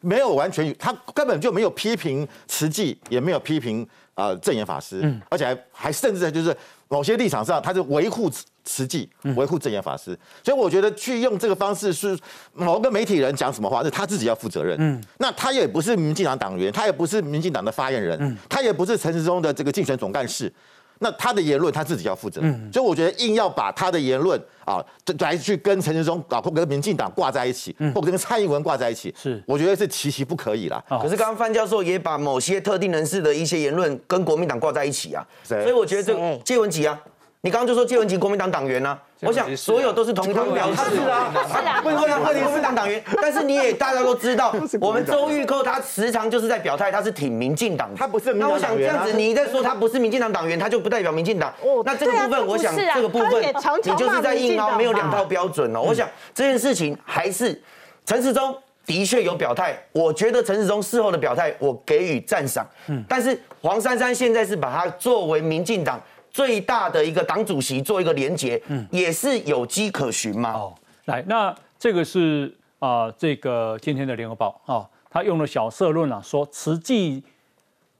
[0.00, 6.56] 没有完全，他根本就没有批评慈济，也没有批评啊正言法师，嗯，而且还还甚至就是
[6.90, 8.30] 某些立场上，他是维护。
[8.66, 12.16] 实际维护正言法师，所以我觉得去用这个方式是
[12.52, 14.76] 某个媒体人讲什么话，是他自己要负责任。
[14.78, 20.52] 嗯，那他也不是民进党党员，他也不是民进党的发言人，嗯，他也不是陈时中的这个竞选总干事，
[21.00, 22.40] 那他的言论他自己要负责。
[22.44, 24.80] 嗯，所以我觉得硬要把他的言论啊
[25.18, 30.82] 来去跟陈时中啊或跟民进党挂在一起，或者跟蔡英文挂在一起，是我觉得是其其不可以啦。
[30.88, 36.98] 可是刚刚范教授也把某些特定人士的一些言论跟国民党挂在一起啊，所以我觉得这借文吉啊。
[37.42, 38.98] 你刚刚就说谢文吉国民党党员呢？
[39.22, 43.02] 我想所有都是同一条标是啊，是啊，为什么要特定国民党党员？
[43.22, 48.34] 但是你也大家都知道，我们周玉蔻他时常就是在表态，他是挺民进党，他不是。
[48.34, 51.50] 那我想这样子，你在说他不是民进党党员，他就不代表民进党。
[51.82, 53.42] 那这个部分，我想这个部分，
[53.84, 55.80] 你就是在硬凹，没有两套标准哦。
[55.80, 57.58] 我想这件事情还是
[58.04, 62.66] 陈世忠的确有表态，我觉得陈世忠事后的表态，我给予赞赏。
[62.88, 65.98] 嗯，但是黄珊珊现在是把他作为民进党。
[66.30, 70.52] 最大的一个党主席做一个连结，嗯，也是有迹可循嘛。
[70.52, 70.74] 哦，
[71.06, 77.22] 来，那这个是啊，这个今天的联合报啊，他用了小社论啊，说慈济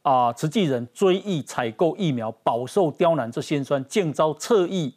[0.03, 4.95] 啊，慈济人追忆采购疫苗饱受刁难之辛酸，竟遭侧翼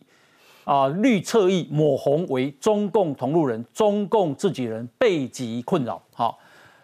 [0.63, 6.01] 啊绿侧翼抹红为中共同路人，中共自己人被极困扰。
[6.13, 6.39] 好，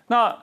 [0.07, 0.35] 那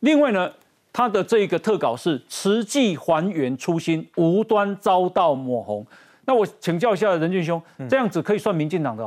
[0.00, 0.52] 另外呢？
[0.96, 5.86] 他的这个特稿是实际还原初心，无端遭到抹红。
[6.24, 9.06] 那我请教一下任俊兄，这样子可以算民进党的？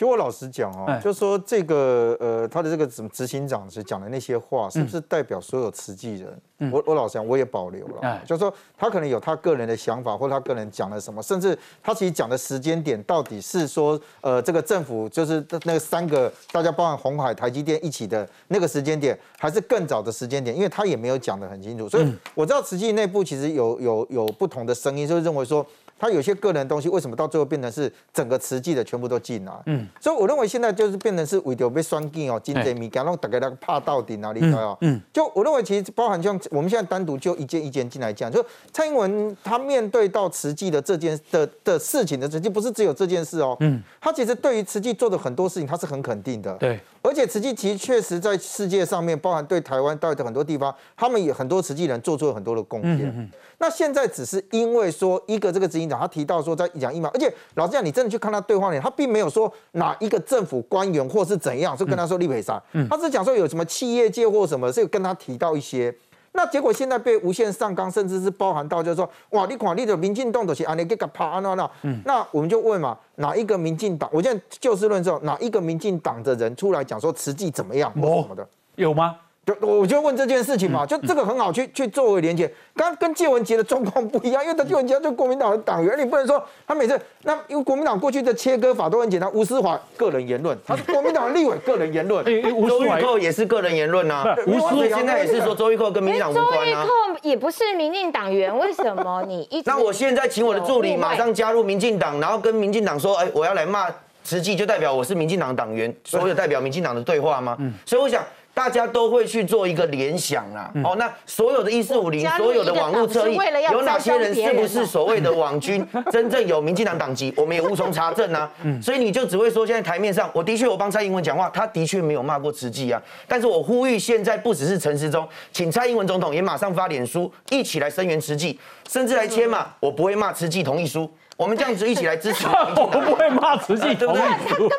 [0.00, 6.70] 就我老实讲哦，就说这个呃，他的这个什么执行长是讲的那些话，是不是代表所有慈济人？
[6.72, 8.18] 我我老实讲，我也保留了。
[8.24, 20.56] 就说他可能有他个人的想法，或他个人讲了什么，甚至他其实讲的时间点到底是说，呃，这个政府就是那个三个大家包含红海、台积电一起的那个时间点，还是更早的时间点？
[20.56, 25.66] 因为他也没有讲的很清楚，所以我知道慈济内部其实有有有不同的声音，就是认为说。
[26.00, 29.52] 他有些个人东西，为什么到最后变成是整个瓷器的全部都进来？
[29.66, 34.76] 嗯，所以我认为现在就是变成是为了被双进哦，金贼米干，然后大概那个怕到底哪里来哦？
[34.80, 38.42] 嗯，就我认为其实包含像我们现在单独就一件一件进来讲，就
[38.72, 53.30] 蔡英文他面对到慈济的这件的的事情的慈济不是只有这件事哦，嗯，他其实对于慈济做的很多事情他是很肯定的，对，而且慈济其实确实在世界上面，包含对台湾到的很多地方，他们也很多慈济人做出了很多的贡献。
[53.58, 65.94] 那现在只是因为说一个这个执行长他提到说在讲疫苗，而且老实讲，你真的去看他对话里，他并没有说哪一个政府官员或是怎样，就跟他说立委啥，嗯，他只讲说有什么企业界或什么，是跟他提到一些。
[66.32, 71.70] 那结果现在被无限上纲，甚至是包含到就是说，哇，你看你的民进党都是安尼给个趴那那，
[72.04, 74.08] 那我们就问嘛，哪一个民进党？
[74.12, 79.16] 我现在就事论事，哪一个民进党的人出来讲说慈济怎么样或什么的，有吗？
[79.62, 82.48] 我就问这件事情嘛，就这个很好去去作为连接。
[82.76, 92.24] 刚跟谢文杰的状况不一样，因为他谢文杰就国民党的党员，你不能说他每次那因为国民党过去的切割法都很简单，吴思华个人言论， 他是国民党的立委个人言论，
[92.68, 94.24] 周玉蔻也是个人言论呐。
[94.46, 96.54] 吴思华现在也是说周玉蔻跟民进党无关啊。
[96.54, 99.60] 周玉蔻也不是民进党员，为什么你一？
[99.66, 103.88] 那我现在请我的助理马上加入民进党，然后跟民进党说，哎，我要来骂
[104.22, 107.56] 慈济，就代表我是民进党党员，所有代表民进党的对话吗？
[107.58, 108.22] 嗯，所以我想。
[108.60, 113.38] 大家都会去做一个联想啦，哦，那所有的一四五零，所有的网络侧翼，
[113.72, 115.82] 有哪些人是不是所谓的网军？
[116.12, 118.50] 真正有民进党党籍，我们也无从查证啊。
[118.82, 123.00] 所以你就只会说，现在台面上，我的确我帮蔡英文讲话，他的确没有骂过慈济啊。
[123.26, 131.10] 但是我呼吁，现在不只是陈时中，请蔡英文总统也马上发脸书，一起来声援慈济，甚至来签嘛，我不会骂慈济同意书。
[131.40, 134.20] 我们这样子一起来支持， 我不会骂慈济，对不对？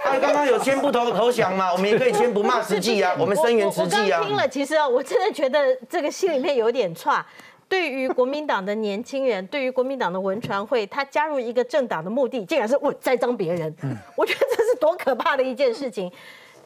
[0.03, 4.22] 他刚刚有签不投投降嘛，我们也可以签不骂慈济啊， 我们声援慈济啊。
[4.24, 7.26] 听了，其实啊，我真的觉得这个心里面有点差。
[7.68, 13.76] 对于国民党的年轻人，对于国民党的文传会，他加入一个政党的目的，竟然是我栽赃别人。
[14.16, 16.12] 我觉得这是多可怕的一件事情。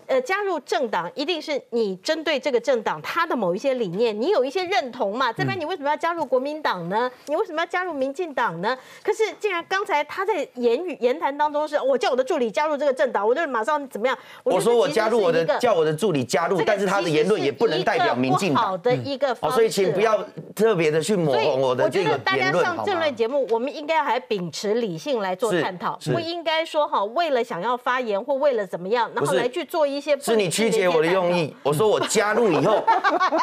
[0.07, 5.31] 呃，加入政党一定是你针对这个政党他的某一些理念，你有一些认同嘛？
[5.33, 7.09] 这边你为什么要加入国民党呢？
[7.27, 8.77] 你为什么要加入民进党呢？
[9.03, 14.17] 可是既然刚才他在言语言谈当中是我叫我的助理加入这个政党，我就马上怎么样？
[14.43, 18.63] 我说我加入我的叫我的助理加入，但是他的言论也不能代表民进党。
[18.63, 20.23] 好的一个方式，所以请不要
[20.55, 30.65] 特别的去抹红我的这个大家上政论节目，我们应该还秉持理性来做探讨，不应该说哈为了想要发言或为了怎么样，然后来去做一些是你曲。
[30.75, 32.83] 解我的用意，我说我加入以后，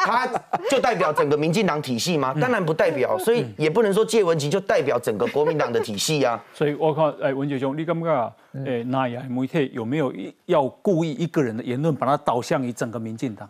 [0.05, 0.27] 他
[0.69, 2.31] 就代表整个民进党体系吗？
[2.39, 6.39] 当然不代表，所以也不能说谢文吉就代表整个国民党的体系啊。
[6.53, 8.33] 所以我看，哎，文杰兄，你感觉，
[8.65, 10.13] 哎，那样媒体有没有
[10.45, 13.49] 要故意一个人的言论，把它导向于整个民进党？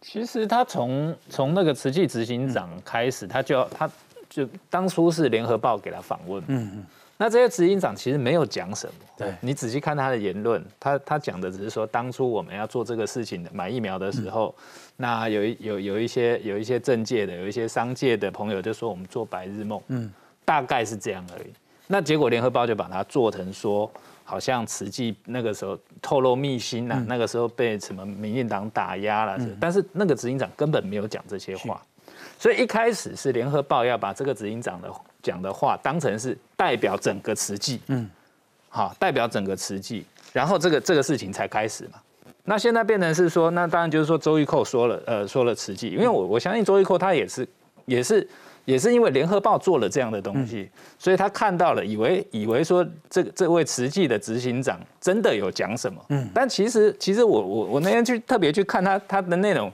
[0.00, 3.90] 其实他从从那个慈济执行长开始，他就要他
[4.30, 6.86] 就当初是联合报给他访问，嗯嗯。
[7.22, 14.54] 那这些执行长其实没有讲什么，对你仔细看他的言论，他他讲的只是说，当初我们要做这个事情的买疫苗的时候，
[14.96, 20.10] 那有有有一些有一些政界的，有一些商界的朋友就说我们做白日梦，嗯，
[20.46, 21.52] 大概是这样而已。
[21.88, 23.90] 那结果联合报就把它做成说，
[24.24, 31.82] 好像慈济那个时候透露密辛呐，那个时候被什么民进党打压了，但是那个执行长根本没有讲这些话，
[32.38, 34.90] 所以一开始是联合报要把这个执行长的。
[35.22, 38.08] 讲的话当成是代表整个慈济，嗯，
[38.68, 42.00] 好，代表整个慈济，然后这个这个事情才开始嘛。
[42.44, 47.46] 那现在变成是说，那当然就是说周玉蔻说了，呃，说了慈济，因为我我相信周玉蔻他也是
[47.84, 48.26] 也是
[48.64, 50.68] 也是因为联合报做了这样的东西，
[50.98, 59.70] 所以他看到了，以为以为说这这位慈济的执行长真的有讲什么，嗯，但其实其实我我我那天去特别去看他他的内容，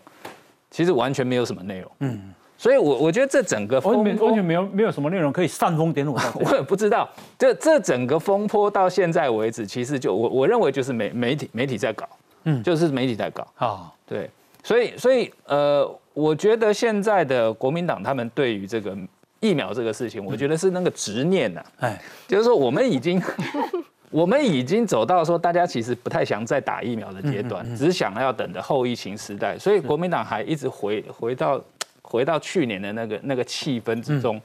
[0.71, 2.35] 其实完全没有什么内容，嗯。
[2.59, 6.19] 所以，我我觉得这整个完全完全没有没有什么内容可以煽风点火。
[6.41, 12.09] 我也不知道，这这整个风波到现在为止，其实就我我认为就是媒媒体媒体在搞，
[12.45, 13.47] 嗯，就是媒体在搞。
[13.57, 13.93] 啊。
[14.07, 14.31] 对，
[14.63, 18.97] 所以所以呃，我觉得现在的国民党他们对于这个
[19.41, 23.21] 疫苗这个事情，我觉得是那个执念呐，哎，就是说我们已经
[24.11, 31.63] 我们已经走到说大家其实不太想再打疫苗的阶段，只想要等着后疫情时代，所以国民党还一直回回到。
[32.09, 34.41] 回到去年的那个那个气氛之中，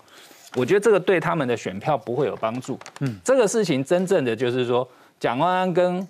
[0.56, 2.78] 我觉得这个对他们的选票不会有帮助。
[3.00, 4.88] 嗯，这个事情真正的就是说，
[5.20, 6.06] 蒋万安跟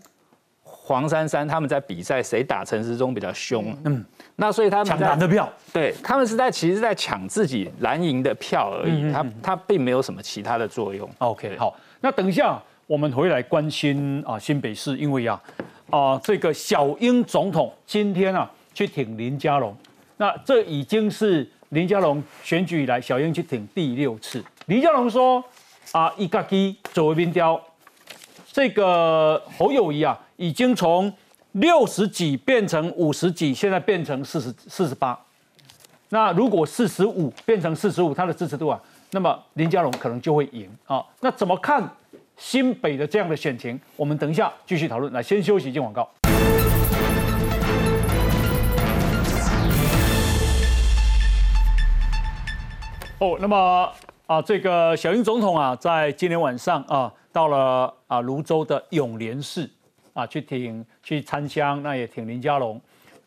[0.63, 4.03] 黄珊珊他们在比赛谁打陈时中比较凶，嗯，
[4.37, 11.07] 那所以他们抢蓝的票，对他们是在其实是在抢自己蓝营的票而已，他他并没有什么其他的作用。
[11.19, 15.39] OK，好，那等一下我们回来关心啊新北市，因为啊
[15.89, 19.75] 啊这个小英总统今天啊去挺林佳龙，
[20.21, 24.43] 那这已经是林佳龙选举以来小英去挺第六次。
[24.67, 25.43] 林佳龙说
[25.93, 27.59] 啊，一个基左为民调。
[28.51, 31.11] 这个侯友谊啊，已经从
[31.53, 35.19] 六十几变成五十几，现在变成四十四十八。
[36.09, 41.03] 那如果四十五变成四十五，他的支持度啊，那么林佳龙可能就会赢啊。
[41.21, 41.83] 那怎么看
[42.37, 43.79] 新北的这样的选情？
[43.95, 45.11] 我们等一下继续讨论。
[45.11, 46.07] 来，先休息进广告。
[53.21, 53.87] 哦，那么
[54.25, 57.13] 啊，这个小英总统啊，在今天晚上啊。
[57.31, 59.69] 到了啊，泸州的永联市
[60.13, 62.81] 啊，去挺去参香，那也挺林佳龙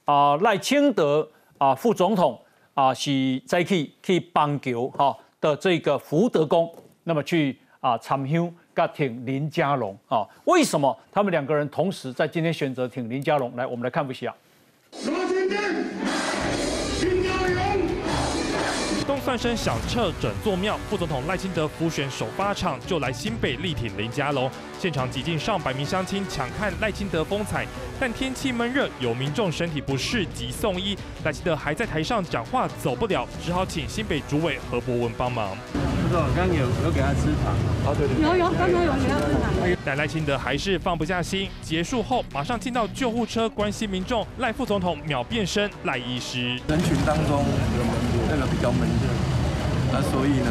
[0.04, 1.26] 啊，赖清德
[1.56, 2.38] 啊，副总统
[2.74, 6.70] 啊，是再去去邦桥哈的这个福德宫，
[7.04, 13.54] 那么去啊参香，跟挺林佳龙啊，为什么他们两个人同时在今天选择挺林佳龙？
[13.56, 14.34] 来，我们来看一下。
[14.90, 15.14] 东
[19.24, 27.66] 算声响彻整座庙，副总统赖清德浮选首八场就来新北力挺林佳龙，现场挤进上百名乡亲抢看赖清德风采，
[27.98, 30.94] 但天气闷热，有民众身体不适急送医，
[31.24, 35.56] 赖清德还在台上讲话走不了，只好请新北主委何伯文帮忙。
[36.12, 37.56] 刚刚有有给他吃糖，
[37.86, 39.78] 哦对对，有有刚刚有给他吃糖。
[39.86, 46.60] 但赖清德还是放不下心，结束后马上进到救护车关心民众，赖副总统秒变身赖医师。
[46.68, 47.42] 人群当中
[48.28, 49.13] 那个比较闷热，
[49.94, 50.50] 那所以呢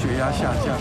[0.00, 0.78] 血压下降，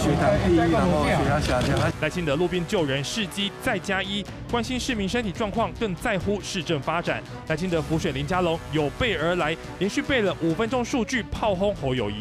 [0.00, 1.78] 血糖低，然后血压下降。
[2.00, 7.22] 来清德路边救人，事机再加一，关心市民身体状况，更在乎市政发展。
[7.48, 12.14] 来清德浮选林佳龙有备而来，连续背了五分钟数据炮轰侯友谊。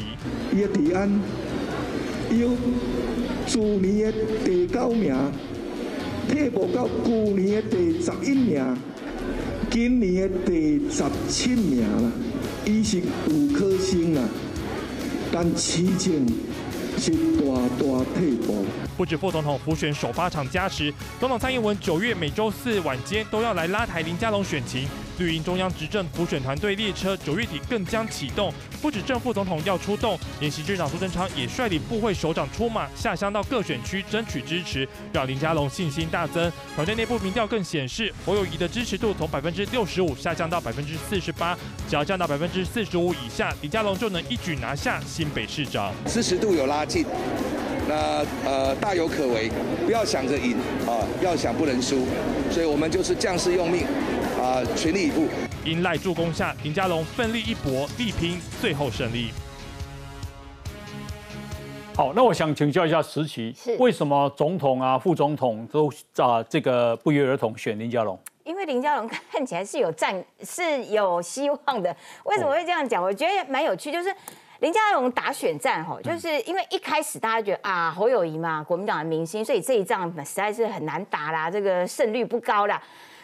[0.54, 1.10] 叶提安
[2.30, 2.50] 有
[3.48, 5.16] 去年的第九名，
[6.28, 8.78] 退步到去年的第十一名，
[9.70, 12.12] 今年的第十七名了，
[12.66, 14.30] 伊是五颗星啊，
[15.32, 16.14] 但此战
[16.98, 18.66] 是大大退步。
[18.98, 24.88] 不止副总统辅选首发场加持，总统蔡英文九月每周四晚间都要来拉台林佳龙选情。
[25.22, 28.52] 绿营中央执政普选团队列车九月底更将启动，
[28.82, 36.52] 不止正副总统要出动，连行政长苏贞昌也率领部会首长出马下乡到各选区争取支持，让林佳龙信心大增。
[36.76, 41.56] 团队内部民调更显示，侯友谊的支持度从百分之六十五下降到百分之四十八，
[41.88, 45.94] 只要降到百分之四十五以下，林佳龙就能一举拿下新北市长。
[46.08, 47.06] 支持度有拉近。
[47.88, 49.52] 那呃大有可为，
[49.86, 50.56] 不要想着赢
[50.88, 52.08] 啊，要想不能输，
[52.50, 53.86] 所以我们就是将士用命
[54.42, 55.28] 啊，全力以赴。
[55.64, 59.30] 因赖助攻下，林佳龙奋力一搏，力拼最后胜利。
[61.96, 68.18] 好，那我想请教一下石奇，为什么总统啊、副总统都啊这个不约而同选林佳龙？
[68.44, 71.96] 因为林佳龙 看起来是有战是有希望的。
[72.24, 73.04] 为什么会这样讲？
[73.04, 74.12] 我觉得蛮有趣，就是。
[74.62, 82.80] 林佳龙打选战吼，就是因为一开始大家觉得啊侯友谊嘛，国民党的明星，所以这一仗实在是很难打啦，这个胜率不高啦，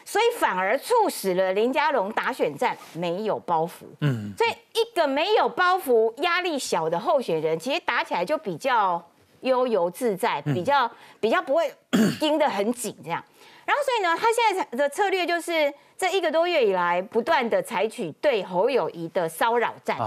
[0.09, 3.83] 所以反而促使了林佳龙打选战没有包袱。
[3.99, 9.03] 嗯，所以一个没有包袱、压力小的候选人，其实打起来就比较
[9.41, 10.89] 悠游自在，比较
[11.19, 11.69] 比较不会
[12.21, 13.21] 盯得很紧这样。
[13.65, 19.97] 然后所以呢，他现在的策略就是这一个多月以来，不断的采取对侯友谊的骚扰战。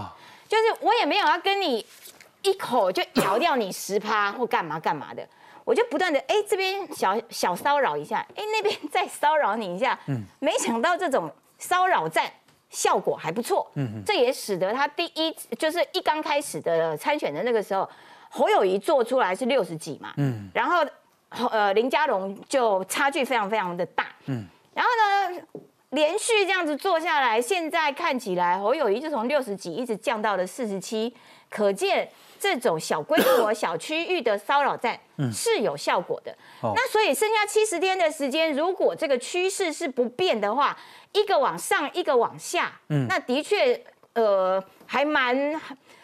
[0.49, 1.85] 就是我也没有要跟你
[2.41, 5.23] 一口就咬掉你十趴或干嘛干嘛的，
[5.65, 12.31] 我就不断的哎这边小小骚扰一下，哎那边再骚扰你一下，嗯，没想到这种骚扰战
[12.69, 17.89] 效果还不错，嗯，这也使得他第一就是一刚开始的参选的那个时候，
[18.29, 20.85] 侯友谊做出来是六十几嘛，嗯，然后
[21.51, 25.43] 呃林佳龙就差距非常非常的大，嗯，然后呢。
[25.91, 31.13] 连续这样子做下来，现在看起来侯友谊就从六十几一直降到了四十七，
[31.49, 32.09] 可见
[32.41, 34.99] 这种小规模、 小区域的骚扰战
[35.31, 36.35] 是有效果的。
[36.63, 40.77] 那所以剩下七十天的时间，如果这个趋势是不变的话，
[41.13, 43.07] 一个往上，一个往下，嗯。
[43.07, 43.79] 那的确
[44.15, 45.61] 呃还蛮。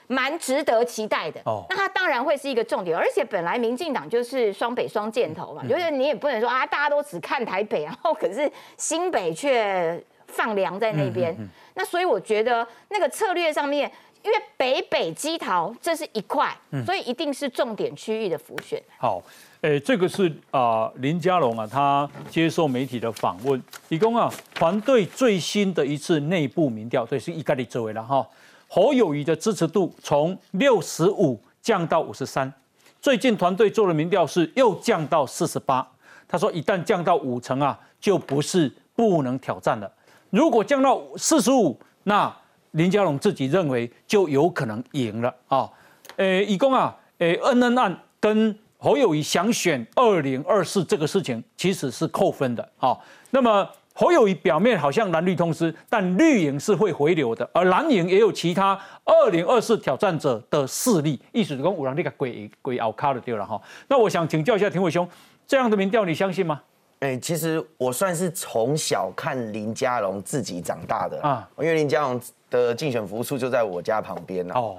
[0.08, 1.40] 蛮值得期待的。
[1.46, 11.36] 哦，那它当然会是一个重点，而且本来民进党就是双北双箭头嘛，就是你也不能说啊，大家都只看台北，然后可是新北却放粮在那边，
[11.74, 13.90] 那所以我觉得那个策略上面，
[14.26, 16.52] 因为北北基桃这是一块，
[16.84, 18.82] 所以一定是重点区域的浮选。
[18.98, 19.22] 好，
[19.60, 28.26] 诶，这个是啊，林佳龙啊，他接受媒体的访问，一共啊，团队最新的一次内部民调，这是一概的周围了哈。
[28.66, 32.52] 侯友谊的支持度从六十五降到五十三，
[33.00, 35.86] 最近团队做的民调是又降到四十八。
[36.26, 39.88] 他说，一旦降到五成啊，就不是不能挑战了。
[40.30, 42.36] 如果降到四十五，那
[42.76, 45.68] 林佳龙自己认为就有可能赢了啊。
[46.16, 48.56] 诶，一共啊，诶，恩恩案跟。
[48.78, 52.96] 侯友谊想选二零二四这个事情其实是扣分的啊。
[53.30, 63.60] 那么侯友谊表面好像蓝绿通吃，但绿营是会回流的，而蓝营也有其他二零二四挑战者的势力，意思是讲五郎那个鬼鬼奥卡的掉了哈。
[63.88, 65.08] 那我想请教一下田伟兄，
[65.46, 66.60] 这样的民调你相信吗？
[67.00, 72.20] 哎，其实我算是从小看林佳龙自己长大的啊，因为林佳龙
[72.50, 74.76] 的竞选服务处就在我家旁边哦。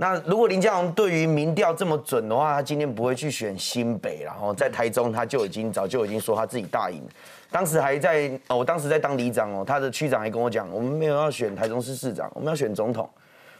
[0.00, 7.02] 那如果林佳龙对于民调这么准的话，他今天不会去选新北，然后在台中他就已经早就已经说他自己大赢。
[7.50, 13.08] 当时还在哦，我当时在当里长哦，他的区长还跟我讲，我们没有要选台中市市长，我们要选总统，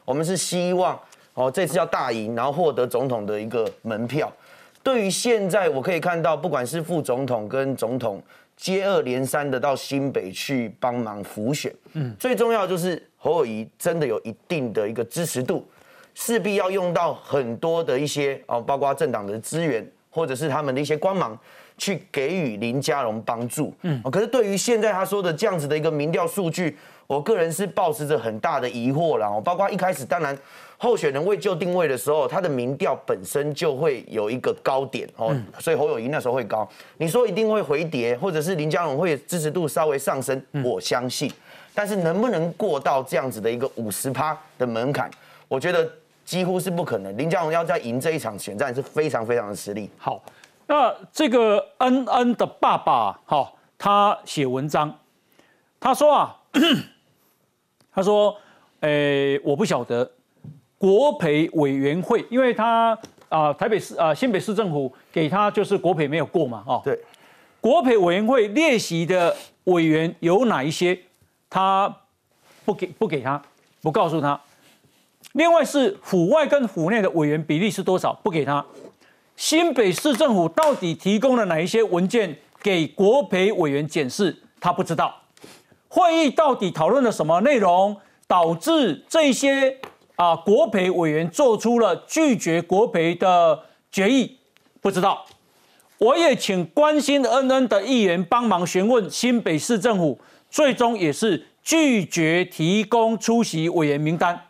[0.04, 0.98] 我们是希望
[1.34, 4.32] 哦这次要大赢，然后获得总统的一个门票。
[4.88, 8.22] 对于现在我可以看到，不管是副总统跟总统
[8.56, 15.68] 接二连三的到新北去帮忙辅选，嗯，最重要就是侯友谊真的有一定的一个支持度。
[16.14, 21.38] 势必要用到很多的一些哦，包括政党的资源，或者是他们的一些光芒，
[21.76, 23.74] 去给予林佳龙帮助。
[23.82, 29.26] 嗯，可是对于现在他说的这样子的一个民调数据，我个人是抱持着很大的疑惑了。
[29.26, 30.34] 哦，包括一开始，当然
[30.78, 36.66] 候选人未就定位的时候，他的民调本身就会有一个高点哦，所以侯友谊那时候会高。
[36.96, 41.30] 你说一定会回跌，或者是林佳龙会支持度稍微上升，我相信。
[41.74, 45.10] 但是能不能过到这样子的一个五十趴的门槛，
[45.48, 45.86] 我觉得。
[46.28, 47.16] 几乎是不可能。
[47.16, 49.88] 林佳龙要在赢这一场选战是非常非常的实力。
[49.96, 50.22] 好，
[50.66, 54.94] 那这个恩恩的爸爸哈，他写文章，
[55.80, 56.36] 他说啊，
[57.94, 58.36] 他说，
[58.80, 60.10] 诶，我不晓得
[60.78, 62.96] 国培委员会，因为他
[63.28, 66.98] 啊，台北市啊，新北市政府给他就是国培没有过嘛，哦，对，
[67.60, 70.98] 国培委员会列席的委员有哪一些，
[71.50, 71.94] 他
[72.64, 73.42] 不给不给他，
[73.82, 74.40] 不告诉他。
[75.32, 78.12] 另外是府外跟府内的委员比例是多少？
[78.22, 78.64] 不给他。
[79.36, 84.36] 新北市政府到底提供了哪一些文件给国培委员检视？
[84.58, 85.14] 他不知道。
[85.88, 89.78] 会议到底讨论了什么内容，导致这些
[90.18, 94.36] 啊国培委员做出了拒绝国培的决议？
[94.80, 95.24] 不知道。
[95.98, 100.18] 我也请关心恩恩的议员帮忙询问新北市政府，
[100.50, 104.40] 最终也是拒绝提供出席委员名单。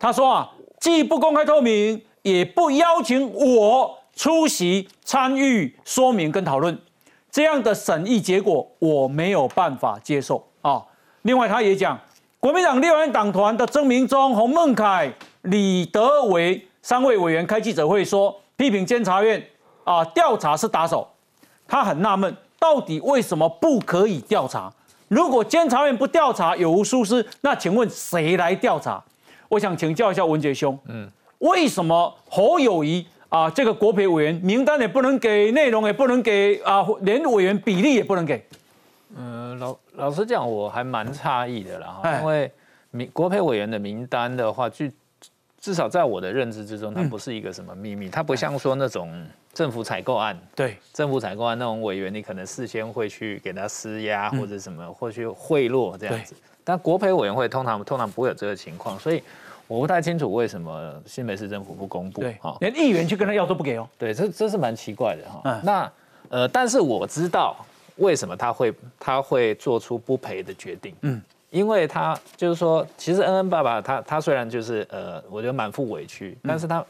[0.00, 6.76] 他说啊，既不公开透明，也不邀请我出席参与说明跟讨论，
[7.30, 10.82] 这样的审议结果我没有办法接受啊。
[11.22, 12.00] 另外，他也讲，
[12.42, 19.40] 国民党六人党团的曾明忠、洪孟凯、李德维三位委员开记者会说，批评监察院
[19.84, 21.06] 啊调查是打手，
[21.68, 24.72] 他很纳闷，到底为什么不可以调查？
[25.06, 29.00] 如果监察院不调查有无疏失，那请问谁来调查？
[29.48, 38.44] 我想请教一下文杰兄，嗯，为什么侯友谊啊这个国培委员名单也不能给，内容也不能给啊，连委员比例也不能给？
[39.16, 42.50] 嗯，老老实讲，我还蛮诧异的啦，因为
[42.90, 44.92] 名国培委员的名单的话，据
[45.60, 56.34] 至少在我的认知之中，它不是一个什么秘密，它不像说那种政府采购案，对，政府采购案那种委员，你可能事先会去给他施压或者什么，或去贿赂这样子。
[56.64, 59.22] 但国培委员会通常通常不会有这个情况，所以
[59.66, 63.88] 我不太清楚为什么新北市政府不公布，对，连议员去跟他要都不给哦。
[63.98, 65.60] 对，这这是蛮奇怪的哈。
[65.62, 65.92] 那
[66.28, 67.56] 呃，但是我知道
[67.96, 71.20] 为什么他会他会做出不赔的决定，嗯，
[71.50, 76.84] 因为他就是说，其实恩恩爸爸他他虽然就是呃，我觉得满腹委屈，但是他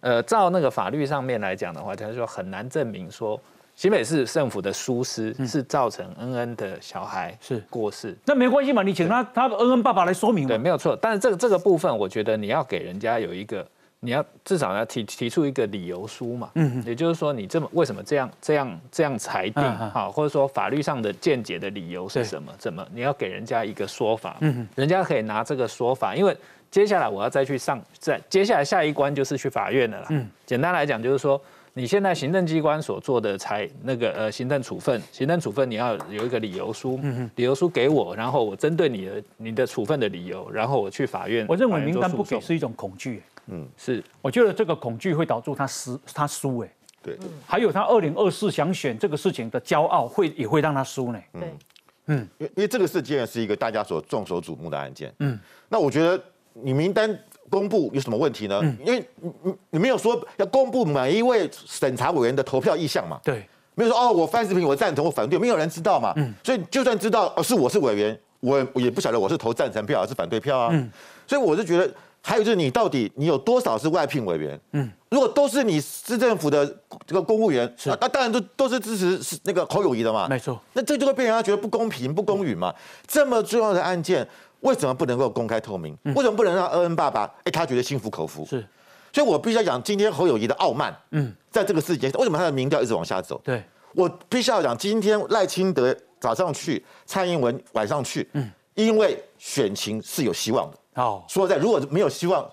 [0.00, 3.40] 呃，照那个法律上面来讲的话，他说很难证明说。
[3.76, 8.82] 新北市政府的疏失是造成恩恩的小孩是过世，那没关系嘛？
[8.82, 10.46] 你请他他恩恩爸爸来说明。
[10.46, 10.94] 对，没有错。
[11.00, 13.66] 但是这个这个部分，我觉得你要给人家有一个，
[14.00, 16.50] 你要至少要提提出一个理由书嘛。
[16.54, 19.62] 嗯也就是说，你这么为什么这样这样这样裁定？
[19.90, 22.52] 好，或者说法律上的见解的理由是什么？
[22.58, 24.36] 怎么你要给人家一个说法？
[24.40, 26.36] 嗯人家可以拿这个说法，因为
[26.70, 30.06] 接下来我要再去上，在接下来下一关就是去法院的了。
[30.10, 30.28] 嗯。
[30.46, 31.40] 简单来讲，就是说。
[31.72, 41.46] 你现在行政机关所做的裁那个呃行政处分，行政处分你要有一个理由书，嗯理由书给我，然后我针对你的你的处分的理由，然后我去法院。
[41.48, 46.72] 我认为名单不给是一种恐惧，嗯，是，我觉得这个恐惧会导致他失他输，哎，
[47.02, 51.18] 对，还有他二零二四想选这个事情的骄傲，会也会让他输呢。
[51.32, 51.54] 对，
[52.06, 55.12] 嗯，因因为这个事件是一个大家所众所瞩目的案件。
[55.18, 55.38] 嗯，
[55.68, 56.22] 那我觉得
[56.52, 58.60] 你名单公布有什么问题呢？
[58.84, 63.20] 因为你你你没有说要公布每一位审查委员的投票意向嘛？
[63.24, 63.44] 对，
[63.74, 66.12] 没有说哦，我范世平我赞成我反对，没有人知道嘛。
[66.16, 70.68] 嗯，所以就算知道哦是我是委员，我也不晓得我是投赞成票还是反对票啊。
[70.72, 70.88] 嗯，
[71.26, 71.92] 所以我是觉得。
[72.22, 74.60] 还有就是你到底你有多少是外聘委员？
[74.72, 76.66] 嗯，如果都是你市政府的
[77.06, 80.28] 这个公务员，是那当然都都是支持是那个侯友谊的嘛。
[80.28, 82.74] 没错，那这就会被人家觉得不公平、不公允嘛。
[83.06, 84.26] 这么重要的案件，
[84.60, 85.96] 为什么不能够公开透明？
[86.04, 88.44] 为什么不能让恩恩爸爸哎他觉得心服口服？
[88.44, 88.64] 是，
[89.12, 90.94] 所以我必须要讲今天侯友谊的傲慢。
[91.12, 93.40] 嗯，在这个事件，为什么他的民调一直往下走？
[93.42, 93.64] 对，
[93.94, 100.76] 我必须要讲今天赖清德早上去，蔡英文晚上去，嗯，因为选情是有希望的。
[100.94, 102.48] 哦，说在如果没有希望。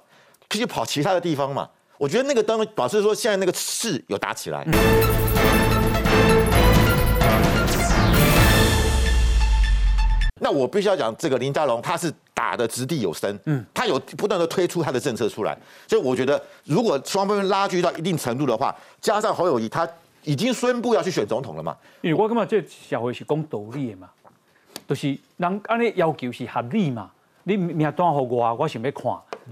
[0.50, 1.68] 可以跑其他的地方嘛？
[1.98, 4.66] 我觉得那个当表示说现在那个势有打起来。
[10.40, 19.86] 那我必须要讲，这个林佳龙他是打的掷地有声，嗯，他有不断的推出他的政策出来，所以我觉得如果双方拉锯到一定程度的话，加上侯友谊他
[20.24, 21.76] 已经宣布要去选总统了嘛？
[22.00, 24.10] 因为我感觉这社会是讲道理的嘛，
[24.88, 27.12] 就是人安尼要求是合理嘛。
[27.48, 29.04] 你名单给我，我想要看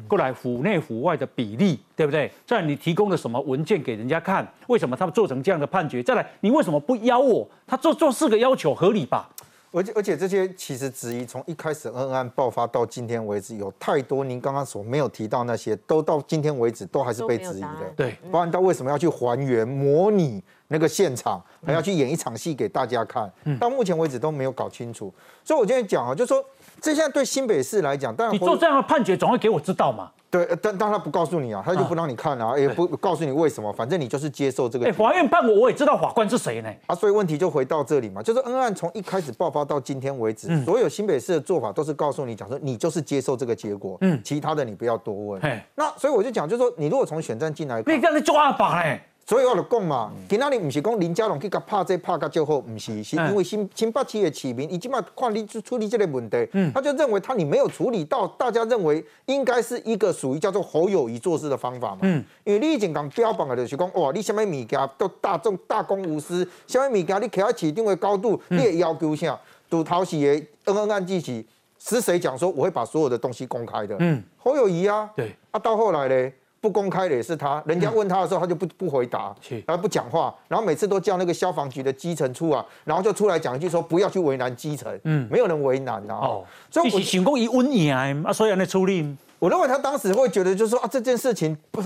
[0.06, 2.30] 过来府内府外的比例，对不对？
[2.46, 4.46] 再来，你提供了什么文件给人家看？
[4.68, 6.04] 为什么他们做成这样的判决？
[6.04, 7.48] 再来，你为什么不邀我？
[7.66, 9.30] 他做做四个要求合理吧？
[9.72, 17.94] 而且而且这些其实质疑从一开始恩案爆发到今天为止，有太多您刚刚所没有提到那些，都到今天为止都还是被质疑的。
[17.96, 25.14] 对，包含他为什么要去还原模拟那个现场，还要去演一场戏给大家看，到目前为止都没有搞清楚。
[25.46, 26.44] 所以我今天讲啊，就说。
[26.86, 30.12] 这现在对新北市来讲，当然你做这样的判决总会给我知道嘛？
[30.30, 34.86] 对，但但他不告诉你啊，他就不让你看啊，也不告诉你为什么，反正你就是接受这个。
[34.86, 36.72] 哎，法院判我，我也知道法官是谁呢？
[36.86, 45.42] 啊，所以问题就回到这里嘛，就是恩案从一开始爆发到今天为止，所有新北市的做法都是告诉你讲说，你就是接受这个结果，嗯，其他的你不要多问。
[45.74, 49.02] 那所以我就讲，就是说你如果从选战进来，你这样子抓法嘞。
[49.28, 62.02] 所以我就讲嘛，今仔日毋是讲林佳龙去甲拍这拍甲就好，毋是，是因为新新北市的市民，伊即马看你处理这个问题，他就认为他你没有处理到，大家认为应该是一个属于叫做侯友谊做事的方法嘛。
[62.04, 69.36] 嗯，因为你已经讲标榜的就是讲，哇，你什么物件都大众大公无私，什么物件你徛在市定的高度，你也要求啥？
[69.68, 70.30] 都讨喜的
[70.66, 71.44] 恩恩案记起，
[71.80, 73.96] 是谁讲说我会把所有的东西公开的？
[73.98, 75.10] 嗯，侯友谊啊。
[75.16, 75.36] 对。
[75.50, 76.32] 啊，到后来呢？
[76.66, 79.36] 不公开的也是他，人家问他的时候，他就不不回答，
[79.68, 89.16] 然后不讲话，然后每次都叫那个消防局的基层出啊，然后就出来讲一句说不要去为难基层，嗯，没有人为难啊，哦，所以想讲以温言啊，所以来处理。
[89.38, 91.84] 我认为他当时会觉得就是说啊，这件事情不，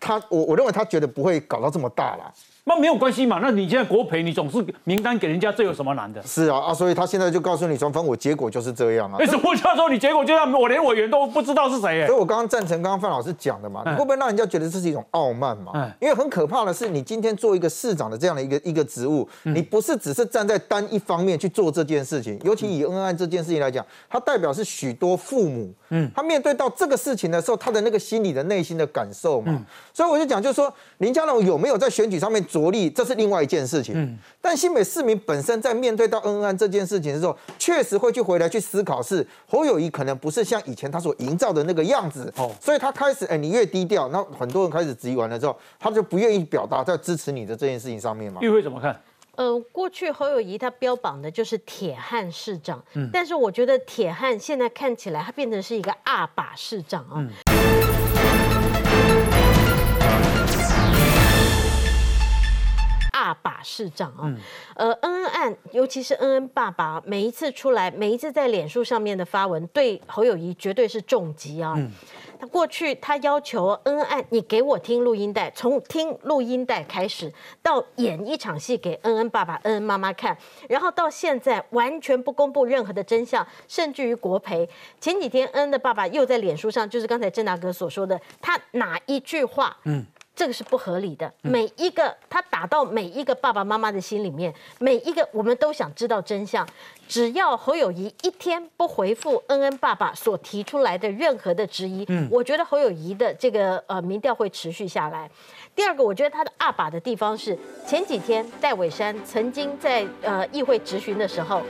[0.00, 2.32] 他我我认为他觉得不会搞到这么大了。
[2.68, 3.38] 那没有关系嘛？
[3.40, 6.20] 那你现在国赔，你总是名单给人家，这有什么难的？
[6.24, 9.16] 是啊啊，所以他现在就告诉你，反正我结果就是这样啊。
[9.18, 12.04] 为什么叫说你结果就让我连委员都不知道是谁？
[12.08, 15.92] 所以我刚刚赞成刚刚范老师讲的嘛，你会不会让人家觉得这是一种傲慢嘛？
[16.00, 29.64] 因为很可怕的是，你今天做一个市长的这样的一个一个职务，你不是只是站在单一方面去做这件事情，尤其以恩爱这件事情来讲，它代表是许多父母，嗯，他面对到这个事情的时候，他的那个心理的内心的感受嘛。
[29.94, 33.36] 所以我就讲，就是说林佳龙有没有在选举上面着力，这是另外。
[33.46, 48.40] 一件事情，嗯，但新北市民本身在面对到恩恩这件事情的时候，确实会去回来去思考，是侯友谊可能不是像以前他所营造的那个样子，哦，所以他开始，哎，你越低调，那很多人开始质疑完了之后，他就不愿意表达在支持你的这件事情上面嘛。
[48.40, 48.98] 玉辉怎么看？
[49.36, 57.55] 呃，过去侯友谊他标榜的就是铁汉市长，嗯，但是我觉得铁汉现在看起来他变成是一个二把市长啊。
[63.16, 64.30] 大把市长啊，
[64.74, 71.74] 呃，恩恩案，尤其是恩恩爸爸，每一次出来，每一次在脸书上面的发文，对侯友谊绝对是重击啊。
[72.38, 80.36] 他过去他要求恩恩案，你给我听录音带，从听录音带开始，到演一场戏给恩恩爸爸、恩恩妈妈看，
[80.68, 84.68] 然后到现在完全不公布任何的真相，甚至于国培。
[85.00, 89.74] 前几天恩恩的爸爸又在脸书上，就是刚才郑大哥所说的，他哪一句话？
[89.84, 90.04] 嗯。
[90.36, 91.32] 这个是不合理的。
[91.40, 96.68] 每一个他打到每一个爸爸妈妈的心里面，每一个我们都想知道真相。
[97.08, 105.30] 只要侯友谊一天不回复恩恩爸爸所提出来的任何的质疑，嗯，我觉得侯友谊的这个呃民调会持续下来。
[105.74, 111.62] 第二个，我觉得他的二把的地方是前几天戴伟山曾经在呃议会质询的时候。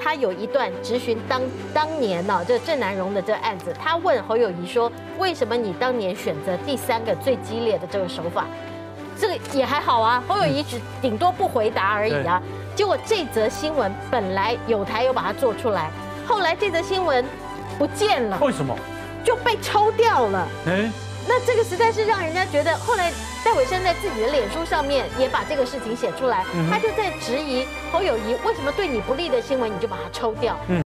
[0.00, 1.40] 他有一段质询当
[1.72, 8.44] 当年呢，这郑南荣的这个案子，他问侯友谊说：“为什么你当年选择第三个最激烈的这个手法？”
[9.16, 12.42] 这个也还好啊，侯友谊只顶多不回答而已啊。
[12.74, 15.90] 结果这则新闻本来有台有把它做出来，
[16.26, 17.24] 后来这则新闻
[17.78, 18.38] 不见了。
[18.40, 18.76] 为什么？
[19.24, 20.48] 就被抽掉了。
[20.66, 20.90] 哎，
[21.28, 22.74] 那这个实在是让人家觉得。
[22.78, 23.12] 后来
[23.44, 30.58] 戴伟生在自己的脸书上面也把这个事情写出来，他就在质疑侯友谊为什么对你不利的新闻你就把它抽掉。
[30.68, 30.82] 嗯。